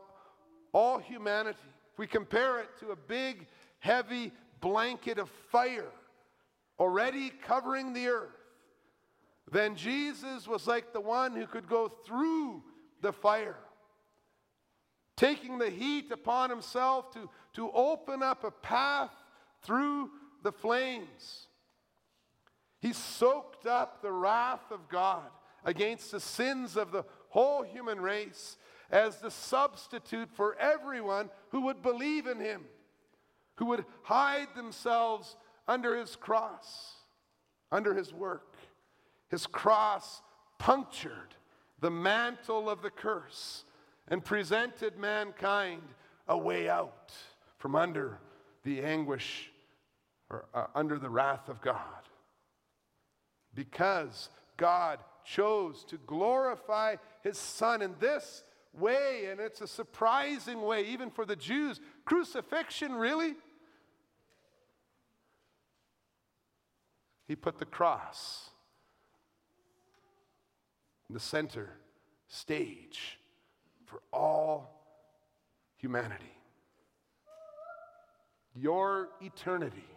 all 0.74 1.00
humanity, 1.00 1.58
if 1.92 1.98
we 1.98 2.06
compare 2.06 2.60
it 2.60 2.70
to 2.82 2.92
a 2.92 2.96
big, 2.96 3.48
heavy 3.80 4.32
blanket 4.62 5.18
of 5.18 5.32
fire 5.52 5.90
already 6.80 7.32
covering 7.32 7.94
the 7.94 8.10
earth, 8.10 8.30
then 9.52 9.76
Jesus 9.76 10.48
was 10.48 10.68
like 10.68 10.94
the 10.94 11.02
one 11.02 11.36
who 11.36 11.48
could 11.48 11.68
go 11.68 11.88
through 11.88 12.62
the 13.02 13.12
fire, 13.12 13.58
taking 15.18 15.58
the 15.58 15.72
heat 15.72 16.12
upon 16.12 16.52
himself 16.52 17.12
to, 17.14 17.28
to 17.54 17.72
open 17.72 18.22
up 18.22 18.44
a 18.44 18.52
path 18.52 19.10
through 19.64 20.12
the 20.44 20.52
flames. 20.52 21.48
He 22.84 22.92
soaked 22.92 23.66
up 23.66 24.02
the 24.02 24.12
wrath 24.12 24.70
of 24.70 24.90
God 24.90 25.30
against 25.64 26.12
the 26.12 26.20
sins 26.20 26.76
of 26.76 26.92
the 26.92 27.06
whole 27.30 27.64
human 27.64 28.02
race 28.02 28.58
as 28.92 29.20
the 29.20 29.32
substitute 29.32 30.30
for 30.34 30.58
everyone 30.58 31.30
who 31.52 31.62
would 31.62 31.82
believe 31.82 32.28
in 32.28 32.42
him, 32.42 32.66
who 33.56 33.68
would 33.68 33.86
hide 34.02 34.50
themselves 34.54 35.38
under 35.66 35.96
his 35.96 36.18
cross, 36.18 36.96
under 37.72 37.94
his 37.96 38.14
work. 38.14 38.58
His 39.30 39.48
cross 39.48 40.22
punctured 40.60 41.36
the 41.80 41.90
mantle 41.90 42.70
of 42.70 42.82
the 42.82 42.90
curse 42.90 43.64
and 44.10 44.26
presented 44.26 44.98
mankind 44.98 45.84
a 46.28 46.38
way 46.38 46.68
out 46.68 47.14
from 47.60 47.78
under 47.78 48.20
the 48.64 48.82
anguish 48.82 49.54
or 50.30 50.48
uh, 50.54 50.66
under 50.76 51.00
the 51.00 51.10
wrath 51.10 51.48
of 51.48 51.62
God 51.62 52.04
because 53.54 54.30
God 54.58 55.00
chose 55.26 55.84
to 55.86 55.98
glorify 56.06 56.96
his 57.22 57.38
son 57.38 57.82
in 57.82 57.96
this 58.00 58.44
way, 58.74 59.28
and 59.30 59.40
it's 59.40 59.62
a 59.62 59.68
surprising 59.68 60.62
way, 60.62 60.86
even 60.86 61.10
for 61.10 61.26
the 61.26 61.36
Jews. 61.36 61.80
Crucifixion, 62.06 62.94
really? 62.94 63.36
He 67.28 67.36
put 67.36 67.58
the 67.58 67.66
cross 67.66 68.50
in 71.10 71.14
the 71.14 71.20
center 71.20 71.70
stage 72.28 73.20
for 73.86 74.02
all 74.12 74.84
humanity. 75.78 76.26
Your 78.56 79.10
eternity 79.22 79.88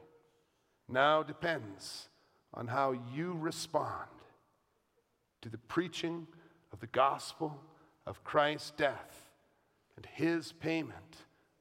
now 0.89 1.23
depends 1.23 2.09
on 2.57 2.67
how 2.67 2.93
you 3.15 3.37
respond 3.39 4.09
to 5.43 5.49
the 5.49 5.59
preaching 5.59 6.27
of 6.73 6.81
the 6.81 6.87
gospel 6.89 7.61
of 8.07 8.25
Christ's 8.25 8.73
death 8.73 9.31
and 9.97 10.07
his 10.07 10.53
payment 10.53 11.17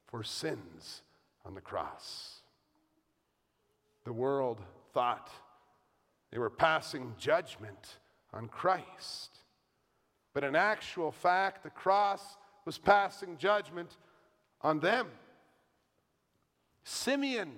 for 0.06 0.22
sins 0.22 1.02
on 1.44 1.54
the 1.54 1.60
cross. 1.60 2.40
The 4.04 4.12
world 4.12 4.60
thought 4.92 5.30
they 6.30 6.38
were 6.38 6.50
passing 6.50 7.14
judgment 7.18 7.98
on 8.32 8.48
Christ. 8.48 9.38
But 10.32 10.44
in 10.44 10.54
actual 10.54 11.12
fact, 11.12 11.62
the 11.62 11.70
cross 11.70 12.36
was 12.64 12.78
passing 12.78 13.36
judgment 13.36 13.96
on 14.60 14.80
them. 14.80 15.08
Simeon 16.84 17.52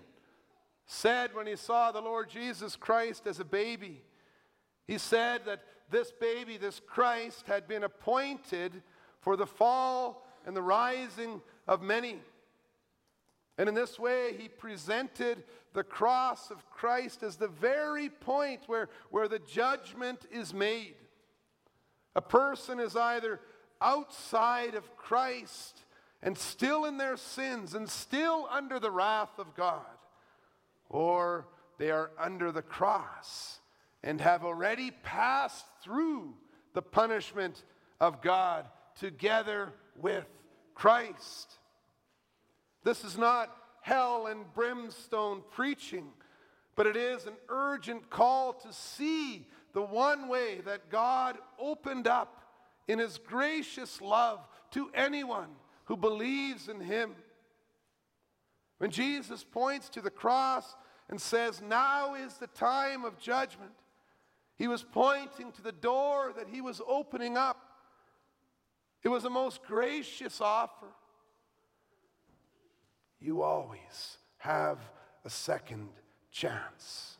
said 0.89 1.35
when 1.35 1.47
he 1.47 1.55
saw 1.55 1.93
the 1.93 2.01
Lord 2.01 2.29
Jesus 2.29 2.75
Christ 2.75 3.27
as 3.27 3.39
a 3.39 3.45
baby, 3.45 4.03
he 4.87 4.99
said 4.99 5.43
that 5.45 5.61
this 5.91 6.11
baby, 6.11 6.57
this 6.57 6.81
Christ, 6.85 7.45
had 7.47 7.69
been 7.69 7.85
appointed 7.85 8.83
for 9.21 9.37
the 9.37 9.47
fall 9.47 10.27
and 10.47 10.57
the 10.57 10.63
rising 10.63 11.43
of 11.67 11.83
many. 11.83 12.19
And 13.59 13.69
in 13.69 13.75
this 13.75 13.99
way, 13.99 14.35
he 14.39 14.49
presented 14.49 15.45
the 15.75 15.85
cross 15.85 16.51
of 16.51 16.69
Christ 16.71 17.23
as 17.23 17.37
the 17.37 17.49
very 17.49 18.09
point 18.09 18.63
where, 18.67 18.89
where 19.11 19.29
the 19.29 19.41
judgment 19.41 20.25
is 20.33 20.55
made. 20.55 20.95
A 22.17 22.23
person 22.23 22.81
is 22.81 22.97
either 22.97 23.41
outside 23.81 24.75
of 24.75 24.97
Christ 24.97 25.85
and 26.23 26.37
still 26.37 26.87
in 26.87 26.97
their 26.97 27.19
sins 27.19 27.75
and 27.75 27.89
still 27.89 28.49
under 28.51 28.81
the 28.81 28.91
wrath 28.91 29.39
of 29.39 29.55
God, 29.55 29.85
or 30.89 31.47
they 31.79 31.91
are 31.91 32.11
under 32.19 32.53
the 32.53 32.63
cross 32.63 33.61
and 34.03 34.21
have 34.21 34.45
already 34.45 34.91
passed 35.03 35.67
through 35.83 36.35
the 36.75 36.83
punishment 36.83 37.65
of 38.01 38.23
God 38.23 38.67
together 38.99 39.73
with 39.97 40.27
Christ. 40.75 41.59
This 42.85 43.05
is 43.05 43.19
not 43.19 43.55
hell 43.81 44.27
and 44.27 44.53
brimstone 44.55 45.43
preaching, 45.51 46.07
but 46.77 46.87
it 46.87 46.97
is 46.97 47.27
an 47.27 47.35
urgent 47.49 48.09
call 48.11 48.53
to 48.53 48.73
see 48.73 49.47
the 49.73 49.83
one 49.83 50.29
way 50.29 50.61
that 50.65 50.91
God 50.91 51.39
opened 51.59 52.07
up 52.07 52.43
in 52.87 52.99
His 52.99 53.19
gracious 53.19 54.01
love 54.01 54.41
to 54.73 54.91
anyone 54.95 55.49
who 55.85 55.97
believes 55.97 56.69
in 56.69 56.81
Him. 56.81 57.15
When 58.79 58.91
Jesus 58.91 59.45
points 59.45 59.89
to 59.91 60.01
the 60.01 60.11
cross 60.11 60.77
and 61.11 61.21
says, 61.21 61.61
Now 61.61 62.15
is 62.15 62.35
the 62.35 62.47
time 62.47 63.05
of 63.05 63.19
judgment. 63.19 63.73
He 64.57 64.69
was 64.69 64.83
pointing 64.83 65.53
to 65.53 65.63
the 65.63 65.73
door 65.73 66.33
that 66.37 66.49
he 66.49 66.61
was 66.61 66.81
opening 66.87 67.37
up. 67.37 67.61
It 69.03 69.09
was 69.09 69.25
a 69.25 69.31
most 69.31 69.63
gracious 69.65 70.41
offer. 70.41 70.89
You 73.21 73.43
always 73.43 74.19
have 74.39 74.79
a 75.25 75.31
second 75.31 75.89
chance 76.31 77.17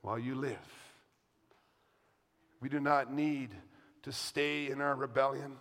while 0.00 0.18
you 0.18 0.34
live. 0.34 0.58
We 2.60 2.68
do 2.68 2.80
not 2.80 3.12
need 3.12 3.50
to 4.02 4.12
stay 4.12 4.70
in 4.70 4.80
our 4.80 4.94
rebellion. 4.94 5.56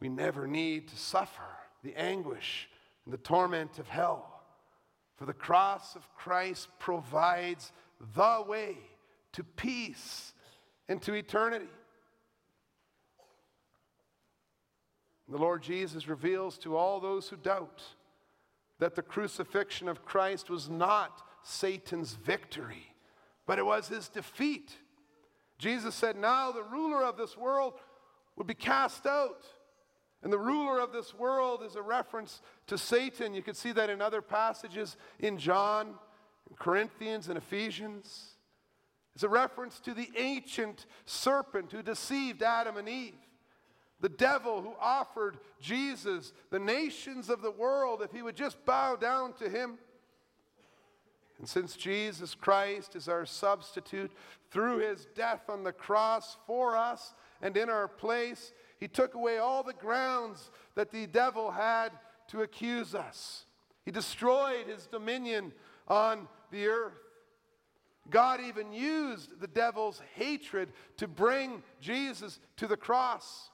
We 0.00 0.08
never 0.08 0.46
need 0.46 0.88
to 0.88 0.96
suffer 0.96 1.59
the 1.82 1.94
anguish 1.96 2.68
and 3.04 3.12
the 3.12 3.18
torment 3.18 3.78
of 3.78 3.88
hell. 3.88 4.42
For 5.16 5.26
the 5.26 5.32
cross 5.32 5.96
of 5.96 6.14
Christ 6.14 6.68
provides 6.78 7.72
the 8.14 8.44
way 8.46 8.76
to 9.32 9.44
peace 9.44 10.32
and 10.88 11.00
to 11.02 11.14
eternity. 11.14 11.68
The 15.28 15.38
Lord 15.38 15.62
Jesus 15.62 16.08
reveals 16.08 16.58
to 16.58 16.76
all 16.76 16.98
those 16.98 17.28
who 17.28 17.36
doubt 17.36 17.82
that 18.80 18.96
the 18.96 19.02
crucifixion 19.02 19.88
of 19.88 20.04
Christ 20.04 20.50
was 20.50 20.68
not 20.68 21.22
Satan's 21.42 22.14
victory, 22.14 22.94
but 23.46 23.58
it 23.58 23.64
was 23.64 23.88
his 23.88 24.08
defeat. 24.08 24.76
Jesus 25.58 25.94
said, 25.94 26.16
Now 26.16 26.50
the 26.50 26.64
ruler 26.64 27.04
of 27.04 27.16
this 27.16 27.36
world 27.36 27.74
would 28.36 28.46
be 28.46 28.54
cast 28.54 29.06
out. 29.06 29.44
And 30.22 30.32
the 30.32 30.38
ruler 30.38 30.78
of 30.80 30.92
this 30.92 31.14
world 31.14 31.62
is 31.62 31.76
a 31.76 31.82
reference 31.82 32.42
to 32.66 32.76
Satan. 32.76 33.32
You 33.32 33.42
can 33.42 33.54
see 33.54 33.72
that 33.72 33.88
in 33.88 34.02
other 34.02 34.20
passages 34.20 34.96
in 35.18 35.38
John, 35.38 35.94
in 36.48 36.56
Corinthians, 36.56 37.28
and 37.28 37.38
Ephesians. 37.38 38.36
It's 39.14 39.24
a 39.24 39.28
reference 39.28 39.80
to 39.80 39.94
the 39.94 40.10
ancient 40.16 40.86
serpent 41.06 41.72
who 41.72 41.82
deceived 41.82 42.42
Adam 42.42 42.76
and 42.76 42.88
Eve. 42.88 43.14
The 44.00 44.08
devil 44.08 44.62
who 44.62 44.74
offered 44.80 45.38
Jesus 45.60 46.32
the 46.50 46.58
nations 46.58 47.28
of 47.28 47.42
the 47.42 47.50
world 47.50 48.02
if 48.02 48.12
he 48.12 48.22
would 48.22 48.36
just 48.36 48.64
bow 48.64 48.96
down 48.96 49.34
to 49.34 49.48
him. 49.48 49.78
And 51.38 51.48
since 51.48 51.74
Jesus 51.74 52.34
Christ 52.34 52.96
is 52.96 53.08
our 53.08 53.24
substitute 53.24 54.10
through 54.50 54.78
his 54.78 55.06
death 55.14 55.48
on 55.48 55.64
the 55.64 55.72
cross 55.72 56.36
for 56.46 56.76
us 56.76 57.14
and 57.40 57.56
in 57.56 57.70
our 57.70 57.88
place, 57.88 58.52
he 58.80 58.88
took 58.88 59.14
away 59.14 59.38
all 59.38 59.62
the 59.62 59.74
grounds 59.74 60.50
that 60.74 60.90
the 60.90 61.06
devil 61.06 61.50
had 61.50 61.90
to 62.28 62.40
accuse 62.40 62.94
us. 62.94 63.44
He 63.84 63.90
destroyed 63.90 64.66
his 64.66 64.86
dominion 64.86 65.52
on 65.86 66.26
the 66.50 66.66
earth. 66.66 66.98
God 68.08 68.40
even 68.40 68.72
used 68.72 69.38
the 69.38 69.46
devil's 69.46 70.00
hatred 70.14 70.72
to 70.96 71.06
bring 71.06 71.62
Jesus 71.80 72.40
to 72.56 72.66
the 72.66 72.76
cross. 72.76 73.50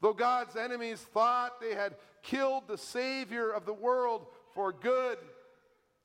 Though 0.00 0.14
God's 0.14 0.56
enemies 0.56 1.00
thought 1.00 1.60
they 1.60 1.74
had 1.74 1.96
killed 2.22 2.64
the 2.66 2.78
Savior 2.78 3.50
of 3.50 3.66
the 3.66 3.72
world 3.72 4.26
for 4.54 4.72
good, 4.72 5.18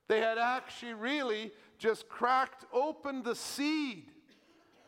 they 0.08 0.20
had 0.20 0.38
actually 0.38 0.94
really 0.94 1.50
just 1.78 2.08
cracked 2.08 2.64
open 2.72 3.22
the 3.22 3.34
seed 3.34 4.10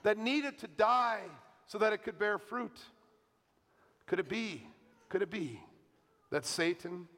that 0.03 0.19
needed 0.19 0.59
to 0.59 0.69
die 0.69 1.23
so 1.67 1.79
that 1.79 1.93
it 1.93 2.03
could 2.03 2.19
bear 2.19 2.39
fruit. 2.39 2.79
Could 4.07 4.21
it 4.21 4.29
be, 4.29 4.67
could 5.09 5.23
it 5.23 5.31
be 5.31 5.61
that 6.31 6.45
Satan 6.45 7.09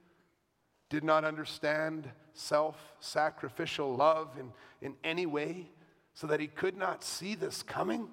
did 0.88 1.02
not 1.02 1.24
understand 1.24 2.08
self 2.32 2.76
sacrificial 3.00 3.94
love 3.94 4.30
in, 4.38 4.52
in 4.80 4.94
any 5.02 5.26
way 5.26 5.70
so 6.14 6.26
that 6.26 6.40
he 6.40 6.46
could 6.46 6.76
not 6.76 7.02
see 7.02 7.34
this 7.34 7.62
coming? 7.62 8.08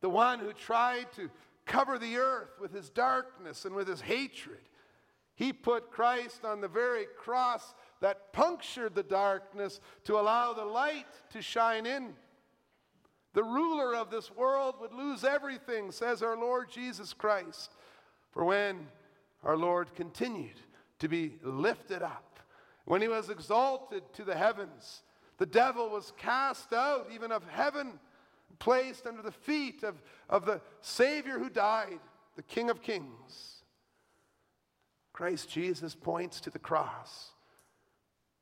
The 0.00 0.08
one 0.08 0.38
who 0.38 0.52
tried 0.52 1.12
to 1.16 1.30
cover 1.64 1.98
the 1.98 2.16
earth 2.16 2.60
with 2.60 2.72
his 2.72 2.90
darkness 2.90 3.64
and 3.64 3.74
with 3.74 3.88
his 3.88 4.00
hatred. 4.00 4.60
He 5.34 5.52
put 5.52 5.90
Christ 5.90 6.44
on 6.44 6.60
the 6.60 6.68
very 6.68 7.06
cross 7.16 7.74
that 8.00 8.32
punctured 8.32 8.94
the 8.94 9.02
darkness 9.02 9.80
to 10.04 10.18
allow 10.18 10.52
the 10.52 10.64
light 10.64 11.06
to 11.30 11.40
shine 11.40 11.86
in. 11.86 12.14
The 13.34 13.42
ruler 13.42 13.94
of 13.94 14.10
this 14.10 14.30
world 14.30 14.74
would 14.80 14.92
lose 14.92 15.24
everything, 15.24 15.90
says 15.90 16.22
our 16.22 16.36
Lord 16.36 16.70
Jesus 16.70 17.12
Christ. 17.12 17.72
For 18.30 18.44
when 18.44 18.86
our 19.42 19.56
Lord 19.56 19.94
continued 19.94 20.60
to 20.98 21.08
be 21.08 21.34
lifted 21.42 22.02
up, 22.02 22.40
when 22.84 23.00
he 23.00 23.08
was 23.08 23.30
exalted 23.30 24.02
to 24.14 24.24
the 24.24 24.34
heavens, 24.34 25.02
the 25.38 25.46
devil 25.46 25.88
was 25.88 26.12
cast 26.16 26.72
out 26.72 27.08
even 27.12 27.32
of 27.32 27.44
heaven 27.48 27.98
placed 28.58 29.06
under 29.06 29.22
the 29.22 29.32
feet 29.32 29.82
of, 29.82 30.00
of 30.28 30.44
the 30.44 30.60
Savior 30.80 31.38
who 31.38 31.48
died, 31.48 31.98
the 32.36 32.42
King 32.42 32.70
of 32.70 32.82
Kings. 32.82 33.62
Christ 35.12 35.50
Jesus 35.50 35.94
points 35.94 36.40
to 36.42 36.50
the 36.50 36.58
cross 36.58 37.30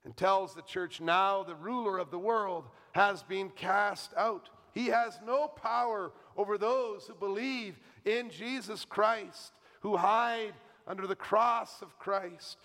and 0.04 0.16
tells 0.16 0.54
the 0.54 0.62
church 0.62 1.00
now 1.00 1.42
the 1.42 1.54
ruler 1.54 1.98
of 1.98 2.10
the 2.10 2.18
world 2.18 2.68
has 2.92 3.22
been 3.22 3.50
cast 3.50 4.12
out. 4.16 4.48
He 4.72 4.86
has 4.86 5.18
no 5.26 5.48
power 5.48 6.12
over 6.36 6.56
those 6.56 7.06
who 7.06 7.14
believe 7.14 7.78
in 8.04 8.30
Jesus 8.30 8.84
Christ, 8.84 9.52
who 9.80 9.96
hide 9.96 10.54
under 10.86 11.06
the 11.06 11.16
cross 11.16 11.82
of 11.82 11.98
Christ. 11.98 12.58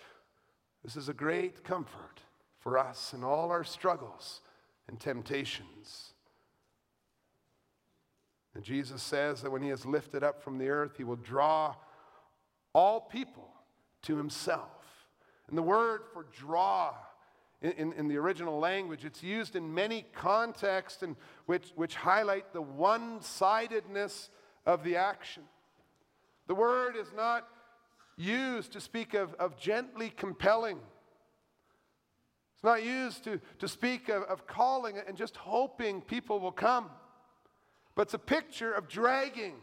This 0.84 0.96
is 0.96 1.08
a 1.08 1.14
great 1.14 1.64
comfort 1.64 2.20
for 2.60 2.78
us 2.78 3.12
in 3.12 3.24
all 3.24 3.50
our 3.50 3.64
struggles 3.64 4.40
and 4.88 4.98
temptations. 4.98 6.12
And 8.54 8.64
Jesus 8.64 9.02
says 9.02 9.42
that 9.42 9.50
when 9.50 9.62
he 9.62 9.70
is 9.70 9.84
lifted 9.84 10.24
up 10.24 10.42
from 10.42 10.58
the 10.58 10.68
earth, 10.68 10.96
he 10.96 11.04
will 11.04 11.16
draw 11.16 11.74
all 12.72 13.00
people 13.00 13.48
to 14.02 14.16
himself. 14.16 14.70
And 15.48 15.58
the 15.58 15.62
word 15.62 16.02
for 16.12 16.26
draw 16.36 16.94
in, 17.62 17.92
in, 17.94 18.08
the 18.08 18.16
original 18.16 18.58
language, 18.58 19.04
it's 19.04 19.22
used 19.22 19.56
in 19.56 19.72
many 19.72 20.04
contexts 20.14 21.02
and 21.02 21.16
which, 21.46 21.72
which 21.74 21.94
highlight 21.94 22.52
the 22.52 22.60
one 22.60 23.20
sidedness 23.22 24.30
of 24.66 24.84
the 24.84 24.96
action. 24.96 25.42
The 26.46 26.54
word 26.54 26.96
is 26.96 27.08
not 27.16 27.48
used 28.16 28.72
to 28.72 28.80
speak 28.80 29.14
of, 29.14 29.34
of 29.34 29.58
gently 29.58 30.10
compelling. 30.10 30.78
It's 32.54 32.64
not 32.64 32.84
used 32.84 33.24
to, 33.24 33.40
to 33.58 33.68
speak 33.68 34.08
of, 34.08 34.22
of 34.24 34.46
calling 34.46 34.96
and 35.06 35.16
just 35.16 35.36
hoping 35.36 36.02
people 36.02 36.38
will 36.38 36.52
come 36.52 36.90
but 37.96 38.02
it's 38.02 38.14
a 38.14 38.18
picture 38.18 38.72
of 38.72 38.88
dragging. 38.88 39.54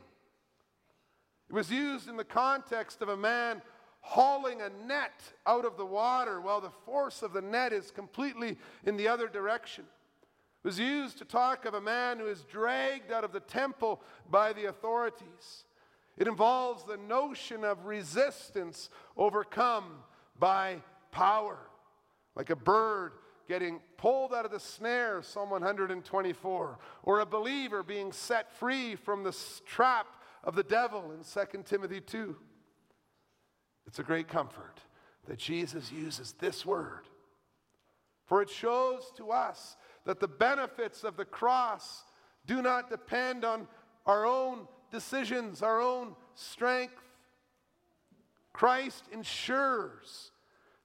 It 1.49 1.53
was 1.53 1.71
used 1.71 2.09
in 2.09 2.17
the 2.17 2.25
context 2.25 3.01
of 3.01 3.07
a 3.09 3.15
man 3.15 3.61
hauling 4.03 4.61
a 4.61 4.69
net 4.85 5.23
out 5.47 5.65
of 5.65 5.77
the 5.77 5.85
water 5.85 6.39
while 6.41 6.61
the 6.61 6.69
force 6.85 7.23
of 7.23 7.33
the 7.33 7.41
net 7.41 7.71
is 7.71 7.89
completely 7.89 8.57
in 8.85 8.97
the 8.97 9.07
other 9.07 9.27
direction. 9.27 9.85
It 10.63 10.67
was 10.67 10.77
used 10.77 11.17
to 11.17 11.25
talk 11.25 11.65
of 11.65 11.73
a 11.73 11.81
man 11.81 12.19
who 12.19 12.27
is 12.27 12.43
dragged 12.43 13.11
out 13.11 13.23
of 13.23 13.31
the 13.31 13.39
temple 13.39 14.01
by 14.29 14.53
the 14.53 14.65
authorities. 14.65 15.65
It 16.17 16.27
involves 16.27 16.83
the 16.83 16.97
notion 16.97 17.63
of 17.63 17.85
resistance 17.85 18.89
overcome 19.17 19.85
by 20.37 20.81
power, 21.11 21.57
like 22.35 22.49
a 22.49 22.55
bird 22.55 23.13
getting 23.47 23.79
pulled 23.97 24.33
out 24.33 24.45
of 24.45 24.51
the 24.51 24.59
snare, 24.59 25.21
Psalm 25.21 25.49
124, 25.49 26.77
or 27.03 27.19
a 27.19 27.25
believer 27.25 27.83
being 27.83 28.11
set 28.11 28.51
free 28.57 28.95
from 28.95 29.23
the 29.23 29.35
trap 29.65 30.07
of 30.43 30.55
the 30.55 30.63
devil 30.63 31.11
in 31.11 31.23
2 31.23 31.63
Timothy 31.63 32.01
2. 32.01 32.35
It's 33.87 33.99
a 33.99 34.03
great 34.03 34.27
comfort 34.27 34.79
that 35.27 35.37
Jesus 35.37 35.91
uses 35.91 36.33
this 36.39 36.65
word, 36.65 37.07
for 38.25 38.41
it 38.41 38.49
shows 38.49 39.11
to 39.17 39.31
us 39.31 39.75
that 40.05 40.19
the 40.19 40.27
benefits 40.27 41.03
of 41.03 41.15
the 41.15 41.25
cross 41.25 42.03
do 42.45 42.61
not 42.61 42.89
depend 42.89 43.45
on 43.45 43.67
our 44.05 44.25
own 44.25 44.67
decisions, 44.91 45.61
our 45.61 45.81
own 45.81 46.15
strength. 46.35 46.93
Christ 48.51 49.05
ensures 49.11 50.31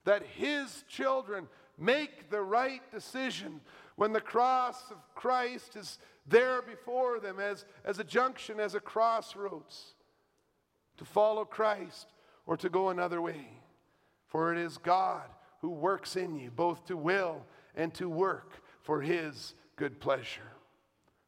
that 0.05 0.23
his 0.23 0.83
children 0.87 1.47
make 1.77 2.29
the 2.29 2.41
right 2.41 2.81
decision 2.91 3.61
when 3.95 4.13
the 4.13 4.21
cross 4.21 4.91
of 4.91 4.97
Christ 5.15 5.75
is 5.75 5.99
there 6.25 6.61
before 6.61 7.19
them 7.19 7.39
as, 7.39 7.65
as 7.83 7.99
a 7.99 8.03
junction, 8.03 8.59
as 8.59 8.75
a 8.75 8.79
crossroads, 8.79 9.93
to 10.97 11.05
follow 11.05 11.45
Christ 11.45 12.07
or 12.49 12.57
to 12.57 12.67
go 12.67 12.89
another 12.89 13.21
way. 13.21 13.47
For 14.25 14.51
it 14.51 14.57
is 14.57 14.79
God 14.79 15.29
who 15.61 15.69
works 15.69 16.15
in 16.15 16.35
you, 16.35 16.49
both 16.49 16.83
to 16.87 16.97
will 16.97 17.45
and 17.75 17.93
to 17.93 18.09
work 18.09 18.63
for 18.81 19.01
his 19.01 19.53
good 19.75 19.99
pleasure. 19.99 20.51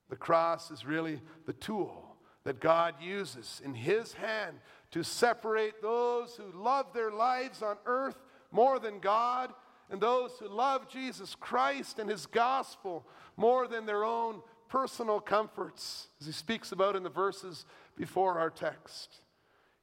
The 0.10 0.16
cross 0.16 0.72
is 0.72 0.84
really 0.84 1.22
the 1.46 1.54
tool 1.54 2.16
that 2.44 2.60
God 2.60 2.96
uses 3.00 3.62
in 3.64 3.76
his 3.76 4.14
hand 4.14 4.58
to 4.90 5.04
separate 5.04 5.80
those 5.80 6.38
who 6.38 6.60
love 6.60 6.88
their 6.92 7.12
lives 7.12 7.62
on 7.62 7.78
earth 7.86 8.18
more 8.52 8.80
than 8.80 8.98
God, 8.98 9.54
and 9.92 10.02
those 10.02 10.32
who 10.40 10.48
love 10.48 10.90
Jesus 10.90 11.36
Christ 11.36 12.00
and 12.00 12.10
his 12.10 12.26
gospel 12.26 13.06
more 13.38 13.68
than 13.68 13.86
their 13.86 14.04
own 14.04 14.42
personal 14.70 15.20
comforts, 15.20 16.08
as 16.20 16.26
he 16.26 16.34
speaks 16.34 16.72
about 16.72 16.96
in 16.96 17.04
the 17.04 17.10
verses 17.10 17.66
before 17.96 18.40
our 18.40 18.50
text. 18.50 19.22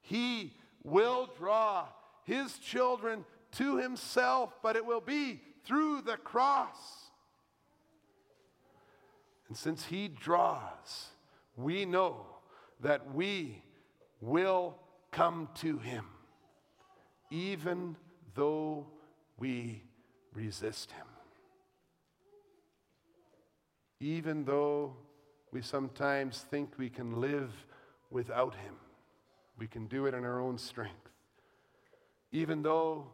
He 0.00 0.54
will 0.90 1.28
draw 1.38 1.86
his 2.24 2.58
children 2.58 3.24
to 3.52 3.76
himself, 3.76 4.52
but 4.62 4.76
it 4.76 4.84
will 4.84 5.00
be 5.00 5.40
through 5.64 6.02
the 6.02 6.16
cross. 6.16 6.76
And 9.48 9.56
since 9.56 9.84
he 9.86 10.08
draws, 10.08 11.08
we 11.56 11.84
know 11.84 12.26
that 12.80 13.14
we 13.14 13.62
will 14.20 14.76
come 15.10 15.48
to 15.56 15.78
him, 15.78 16.04
even 17.30 17.96
though 18.34 18.86
we 19.38 19.82
resist 20.34 20.92
him. 20.92 21.06
Even 24.00 24.44
though 24.44 24.94
we 25.50 25.62
sometimes 25.62 26.44
think 26.50 26.70
we 26.78 26.90
can 26.90 27.20
live 27.20 27.50
without 28.10 28.54
him, 28.54 28.74
we 29.58 29.66
can 29.66 29.86
do 29.86 30.06
it 30.06 30.14
in 30.14 30.24
our 30.24 30.40
own 30.40 30.56
strength. 30.56 31.10
Even 32.30 32.62
though 32.62 33.06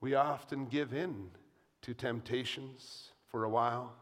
we 0.00 0.14
often 0.14 0.66
give 0.66 0.94
in 0.94 1.30
to 1.82 1.94
temptations 1.94 3.10
for 3.28 3.44
a 3.44 3.48
while, 3.48 3.92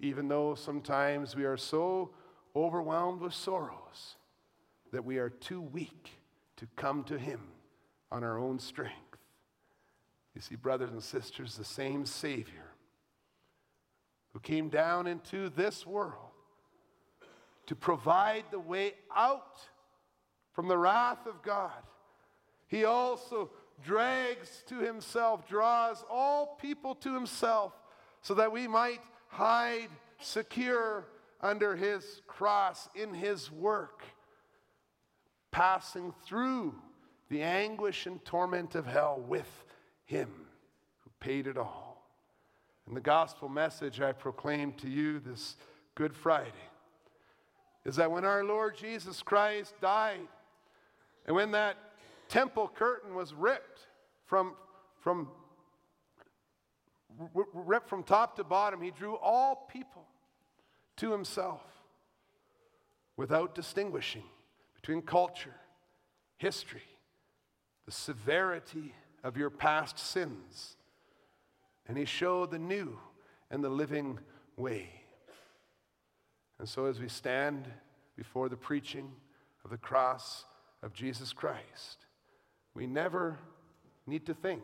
even 0.00 0.28
though 0.28 0.54
sometimes 0.54 1.34
we 1.34 1.44
are 1.44 1.56
so 1.56 2.10
overwhelmed 2.54 3.20
with 3.20 3.32
sorrows 3.32 4.16
that 4.92 5.04
we 5.04 5.18
are 5.18 5.30
too 5.30 5.60
weak 5.60 6.10
to 6.56 6.66
come 6.76 7.02
to 7.04 7.18
Him 7.18 7.40
on 8.12 8.22
our 8.22 8.38
own 8.38 8.58
strength. 8.58 8.94
You 10.34 10.40
see, 10.40 10.56
brothers 10.56 10.90
and 10.90 11.02
sisters, 11.02 11.56
the 11.56 11.64
same 11.64 12.04
Savior 12.04 12.74
who 14.32 14.40
came 14.40 14.68
down 14.68 15.06
into 15.06 15.48
this 15.48 15.86
world 15.86 16.32
to 17.66 17.76
provide 17.76 18.44
the 18.50 18.58
way 18.58 18.94
out 19.14 19.60
from 20.54 20.68
the 20.68 20.78
wrath 20.78 21.26
of 21.26 21.42
God, 21.42 21.82
He 22.66 22.84
also 22.84 23.50
drags 23.84 24.64
to 24.68 24.78
Himself, 24.78 25.46
draws 25.46 26.02
all 26.10 26.58
people 26.60 26.94
to 26.96 27.14
Himself, 27.14 27.72
so 28.22 28.32
that 28.34 28.50
we 28.50 28.66
might 28.66 29.02
hide 29.28 29.90
secure 30.18 31.06
under 31.42 31.76
His 31.76 32.22
cross 32.26 32.88
in 32.94 33.12
His 33.12 33.52
work 33.52 34.02
passing 35.54 36.12
through 36.26 36.74
the 37.28 37.40
anguish 37.40 38.06
and 38.06 38.22
torment 38.24 38.74
of 38.74 38.86
hell 38.86 39.22
with 39.28 39.64
him 40.04 40.28
who 41.04 41.10
paid 41.20 41.46
it 41.46 41.56
all. 41.56 42.10
And 42.88 42.96
the 42.96 43.00
gospel 43.00 43.48
message 43.48 44.00
I 44.00 44.10
proclaim 44.10 44.72
to 44.74 44.88
you 44.90 45.20
this 45.20 45.54
Good 45.94 46.12
Friday 46.12 46.50
is 47.84 47.94
that 47.96 48.10
when 48.10 48.24
our 48.24 48.42
Lord 48.42 48.76
Jesus 48.76 49.22
Christ 49.22 49.74
died, 49.80 50.26
and 51.26 51.34
when 51.34 51.52
that 51.52 51.76
temple 52.28 52.70
curtain 52.74 53.14
was 53.14 53.32
ripped 53.32 53.86
from, 54.26 54.54
from, 55.00 55.28
ripped 57.34 57.88
from 57.88 58.02
top 58.02 58.36
to 58.36 58.44
bottom, 58.44 58.80
he 58.80 58.90
drew 58.90 59.16
all 59.16 59.68
people 59.70 60.06
to 60.96 61.12
himself 61.12 61.62
without 63.16 63.54
distinguishing 63.54 64.24
between 64.74 65.00
culture, 65.00 65.54
history, 66.36 66.82
the 67.86 67.92
severity 67.92 68.94
of 69.22 69.36
your 69.36 69.50
past 69.50 69.98
sins. 69.98 70.76
And 71.86 71.96
he 71.96 72.04
showed 72.04 72.50
the 72.50 72.58
new 72.58 72.98
and 73.50 73.62
the 73.62 73.68
living 73.68 74.18
way. 74.56 74.88
And 76.58 76.68
so, 76.68 76.86
as 76.86 77.00
we 77.00 77.08
stand 77.08 77.68
before 78.16 78.48
the 78.48 78.56
preaching 78.56 79.10
of 79.64 79.70
the 79.70 79.76
cross 79.76 80.44
of 80.84 80.92
Jesus 80.92 81.32
Christ, 81.32 82.06
we 82.74 82.86
never 82.86 83.38
need 84.06 84.26
to 84.26 84.34
think, 84.34 84.62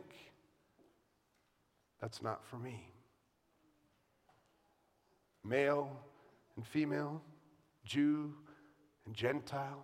that's 1.99 2.21
not 2.21 2.45
for 2.45 2.57
me. 2.57 2.87
Male 5.43 5.91
and 6.55 6.65
female, 6.65 7.23
Jew 7.83 8.35
and 9.07 9.15
Gentile, 9.15 9.83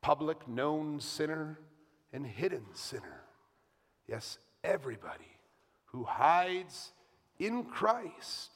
public 0.00 0.48
known 0.48 0.98
sinner 0.98 1.60
and 2.12 2.26
hidden 2.26 2.64
sinner. 2.74 3.22
Yes, 4.08 4.38
everybody 4.64 5.38
who 5.86 6.02
hides 6.02 6.90
in 7.38 7.64
Christ 7.64 8.50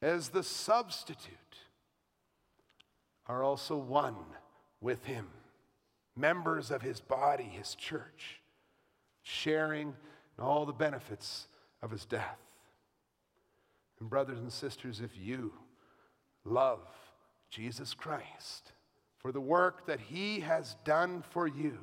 as 0.00 0.30
the 0.30 0.42
substitute 0.42 1.34
are 3.26 3.42
also 3.42 3.76
one 3.76 4.16
with 4.84 5.04
him, 5.04 5.26
members 6.14 6.70
of 6.70 6.82
his 6.82 7.00
body, 7.00 7.42
his 7.42 7.74
church, 7.74 8.40
sharing 9.22 9.94
in 10.38 10.44
all 10.44 10.66
the 10.66 10.72
benefits 10.72 11.48
of 11.82 11.90
his 11.90 12.04
death. 12.04 12.38
And, 13.98 14.10
brothers 14.10 14.38
and 14.38 14.52
sisters, 14.52 15.00
if 15.00 15.10
you 15.18 15.52
love 16.44 16.86
Jesus 17.50 17.94
Christ, 17.94 18.72
for 19.24 19.32
the 19.32 19.40
work 19.40 19.86
that 19.86 20.00
he 20.00 20.40
has 20.40 20.76
done 20.84 21.24
for 21.30 21.48
you. 21.48 21.78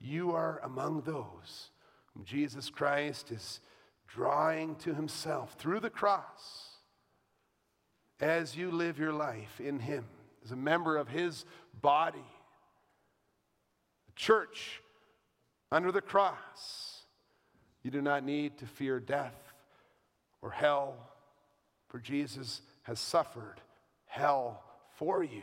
You 0.00 0.32
are 0.32 0.60
among 0.64 1.02
those 1.02 1.70
whom 2.14 2.24
Jesus 2.24 2.70
Christ 2.70 3.30
is 3.30 3.60
drawing 4.08 4.76
to 4.76 4.94
himself 4.94 5.56
through 5.58 5.80
the 5.80 5.90
cross 5.90 6.70
as 8.18 8.56
you 8.56 8.70
live 8.70 8.98
your 8.98 9.12
life 9.12 9.60
in 9.60 9.78
him, 9.78 10.06
as 10.42 10.52
a 10.52 10.56
member 10.56 10.96
of 10.96 11.08
his 11.08 11.44
body. 11.82 12.24
Church 14.16 14.82
under 15.70 15.92
the 15.92 16.00
cross. 16.00 17.02
You 17.82 17.90
do 17.90 18.02
not 18.02 18.24
need 18.24 18.58
to 18.58 18.66
fear 18.66 18.98
death 18.98 19.52
or 20.42 20.50
hell, 20.50 20.96
for 21.88 22.00
Jesus 22.00 22.62
has 22.82 22.98
suffered 22.98 23.60
hell 24.06 24.62
for 24.96 25.22
you 25.22 25.42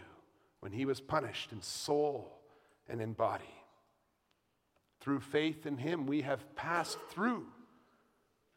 when 0.59 0.71
he 0.71 0.85
was 0.85 0.99
punished 0.99 1.51
in 1.51 1.61
soul 1.61 2.39
and 2.89 3.01
in 3.01 3.13
body. 3.13 3.43
Through 4.99 5.19
faith 5.19 5.65
in 5.65 5.77
him, 5.77 6.05
we 6.05 6.21
have 6.21 6.55
passed 6.55 6.97
through 7.09 7.45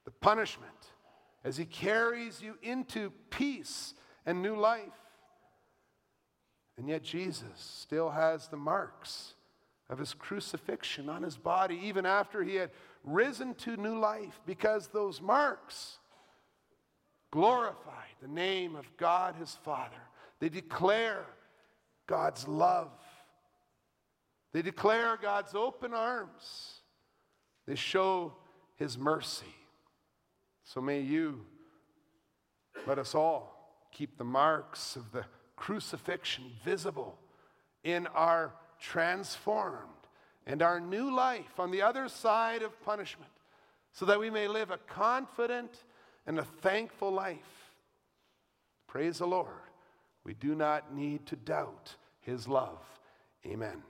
the 0.05 0.11
punishment 0.11 0.71
as 1.45 1.57
he 1.57 1.65
carries 1.65 2.41
you 2.41 2.57
into 2.63 3.13
peace 3.31 3.95
and 4.25 4.43
new 4.43 4.57
life. 4.57 4.83
And 6.77 6.89
yet, 6.89 7.03
Jesus 7.03 7.49
still 7.57 8.11
has 8.11 8.49
the 8.49 8.57
marks 8.57 9.35
of 9.89 9.99
his 9.99 10.15
crucifixion 10.15 11.09
on 11.09 11.23
his 11.23 11.37
body, 11.37 11.79
even 11.85 12.07
after 12.07 12.43
he 12.43 12.57
had 12.57 12.71
risen 13.05 13.55
to 13.55 13.77
new 13.77 13.99
life, 13.99 14.41
because 14.47 14.89
those 14.89 15.21
marks 15.21 15.99
glorify 17.31 18.05
the 18.21 18.29
name 18.29 18.75
of 18.75 18.85
God 18.97 19.37
his 19.37 19.57
Father. 19.65 19.95
They 20.41 20.49
declare 20.49 21.25
God's 22.07 22.47
love. 22.49 22.91
They 24.53 24.63
declare 24.63 25.19
God's 25.21 25.55
open 25.55 25.93
arms. 25.93 26.81
They 27.67 27.75
show 27.75 28.35
his 28.77 28.97
mercy. 28.97 29.55
So 30.65 30.81
may 30.81 31.01
you, 31.01 31.45
let 32.87 32.99
us 32.99 33.15
all 33.15 33.89
keep 33.93 34.19
the 34.19 34.25
marks 34.25 34.97
of 34.97 35.13
the 35.13 35.25
crucifixion 35.57 36.45
visible 36.65 37.19
in 37.83 38.07
our 38.09 38.53
transformed 38.81 39.91
and 40.47 40.63
our 40.63 40.81
new 40.81 41.15
life 41.15 41.59
on 41.59 41.71
the 41.71 41.83
other 41.83 42.09
side 42.09 42.63
of 42.63 42.85
punishment, 42.85 43.31
so 43.93 44.05
that 44.05 44.21
we 44.21 44.31
may 44.31 44.47
live 44.47 44.71
a 44.71 44.79
confident 44.79 45.85
and 46.27 46.39
a 46.39 46.45
thankful 46.45 47.11
life. 47.11 47.73
Praise 48.87 49.19
the 49.19 49.27
Lord. 49.27 49.49
We 50.25 50.35
do 50.35 50.55
not 50.55 50.95
need 50.95 51.27
to 51.27 51.37
doubt 51.37 51.95
his 52.21 52.47
love. 52.49 52.79
Amen. 53.47 53.83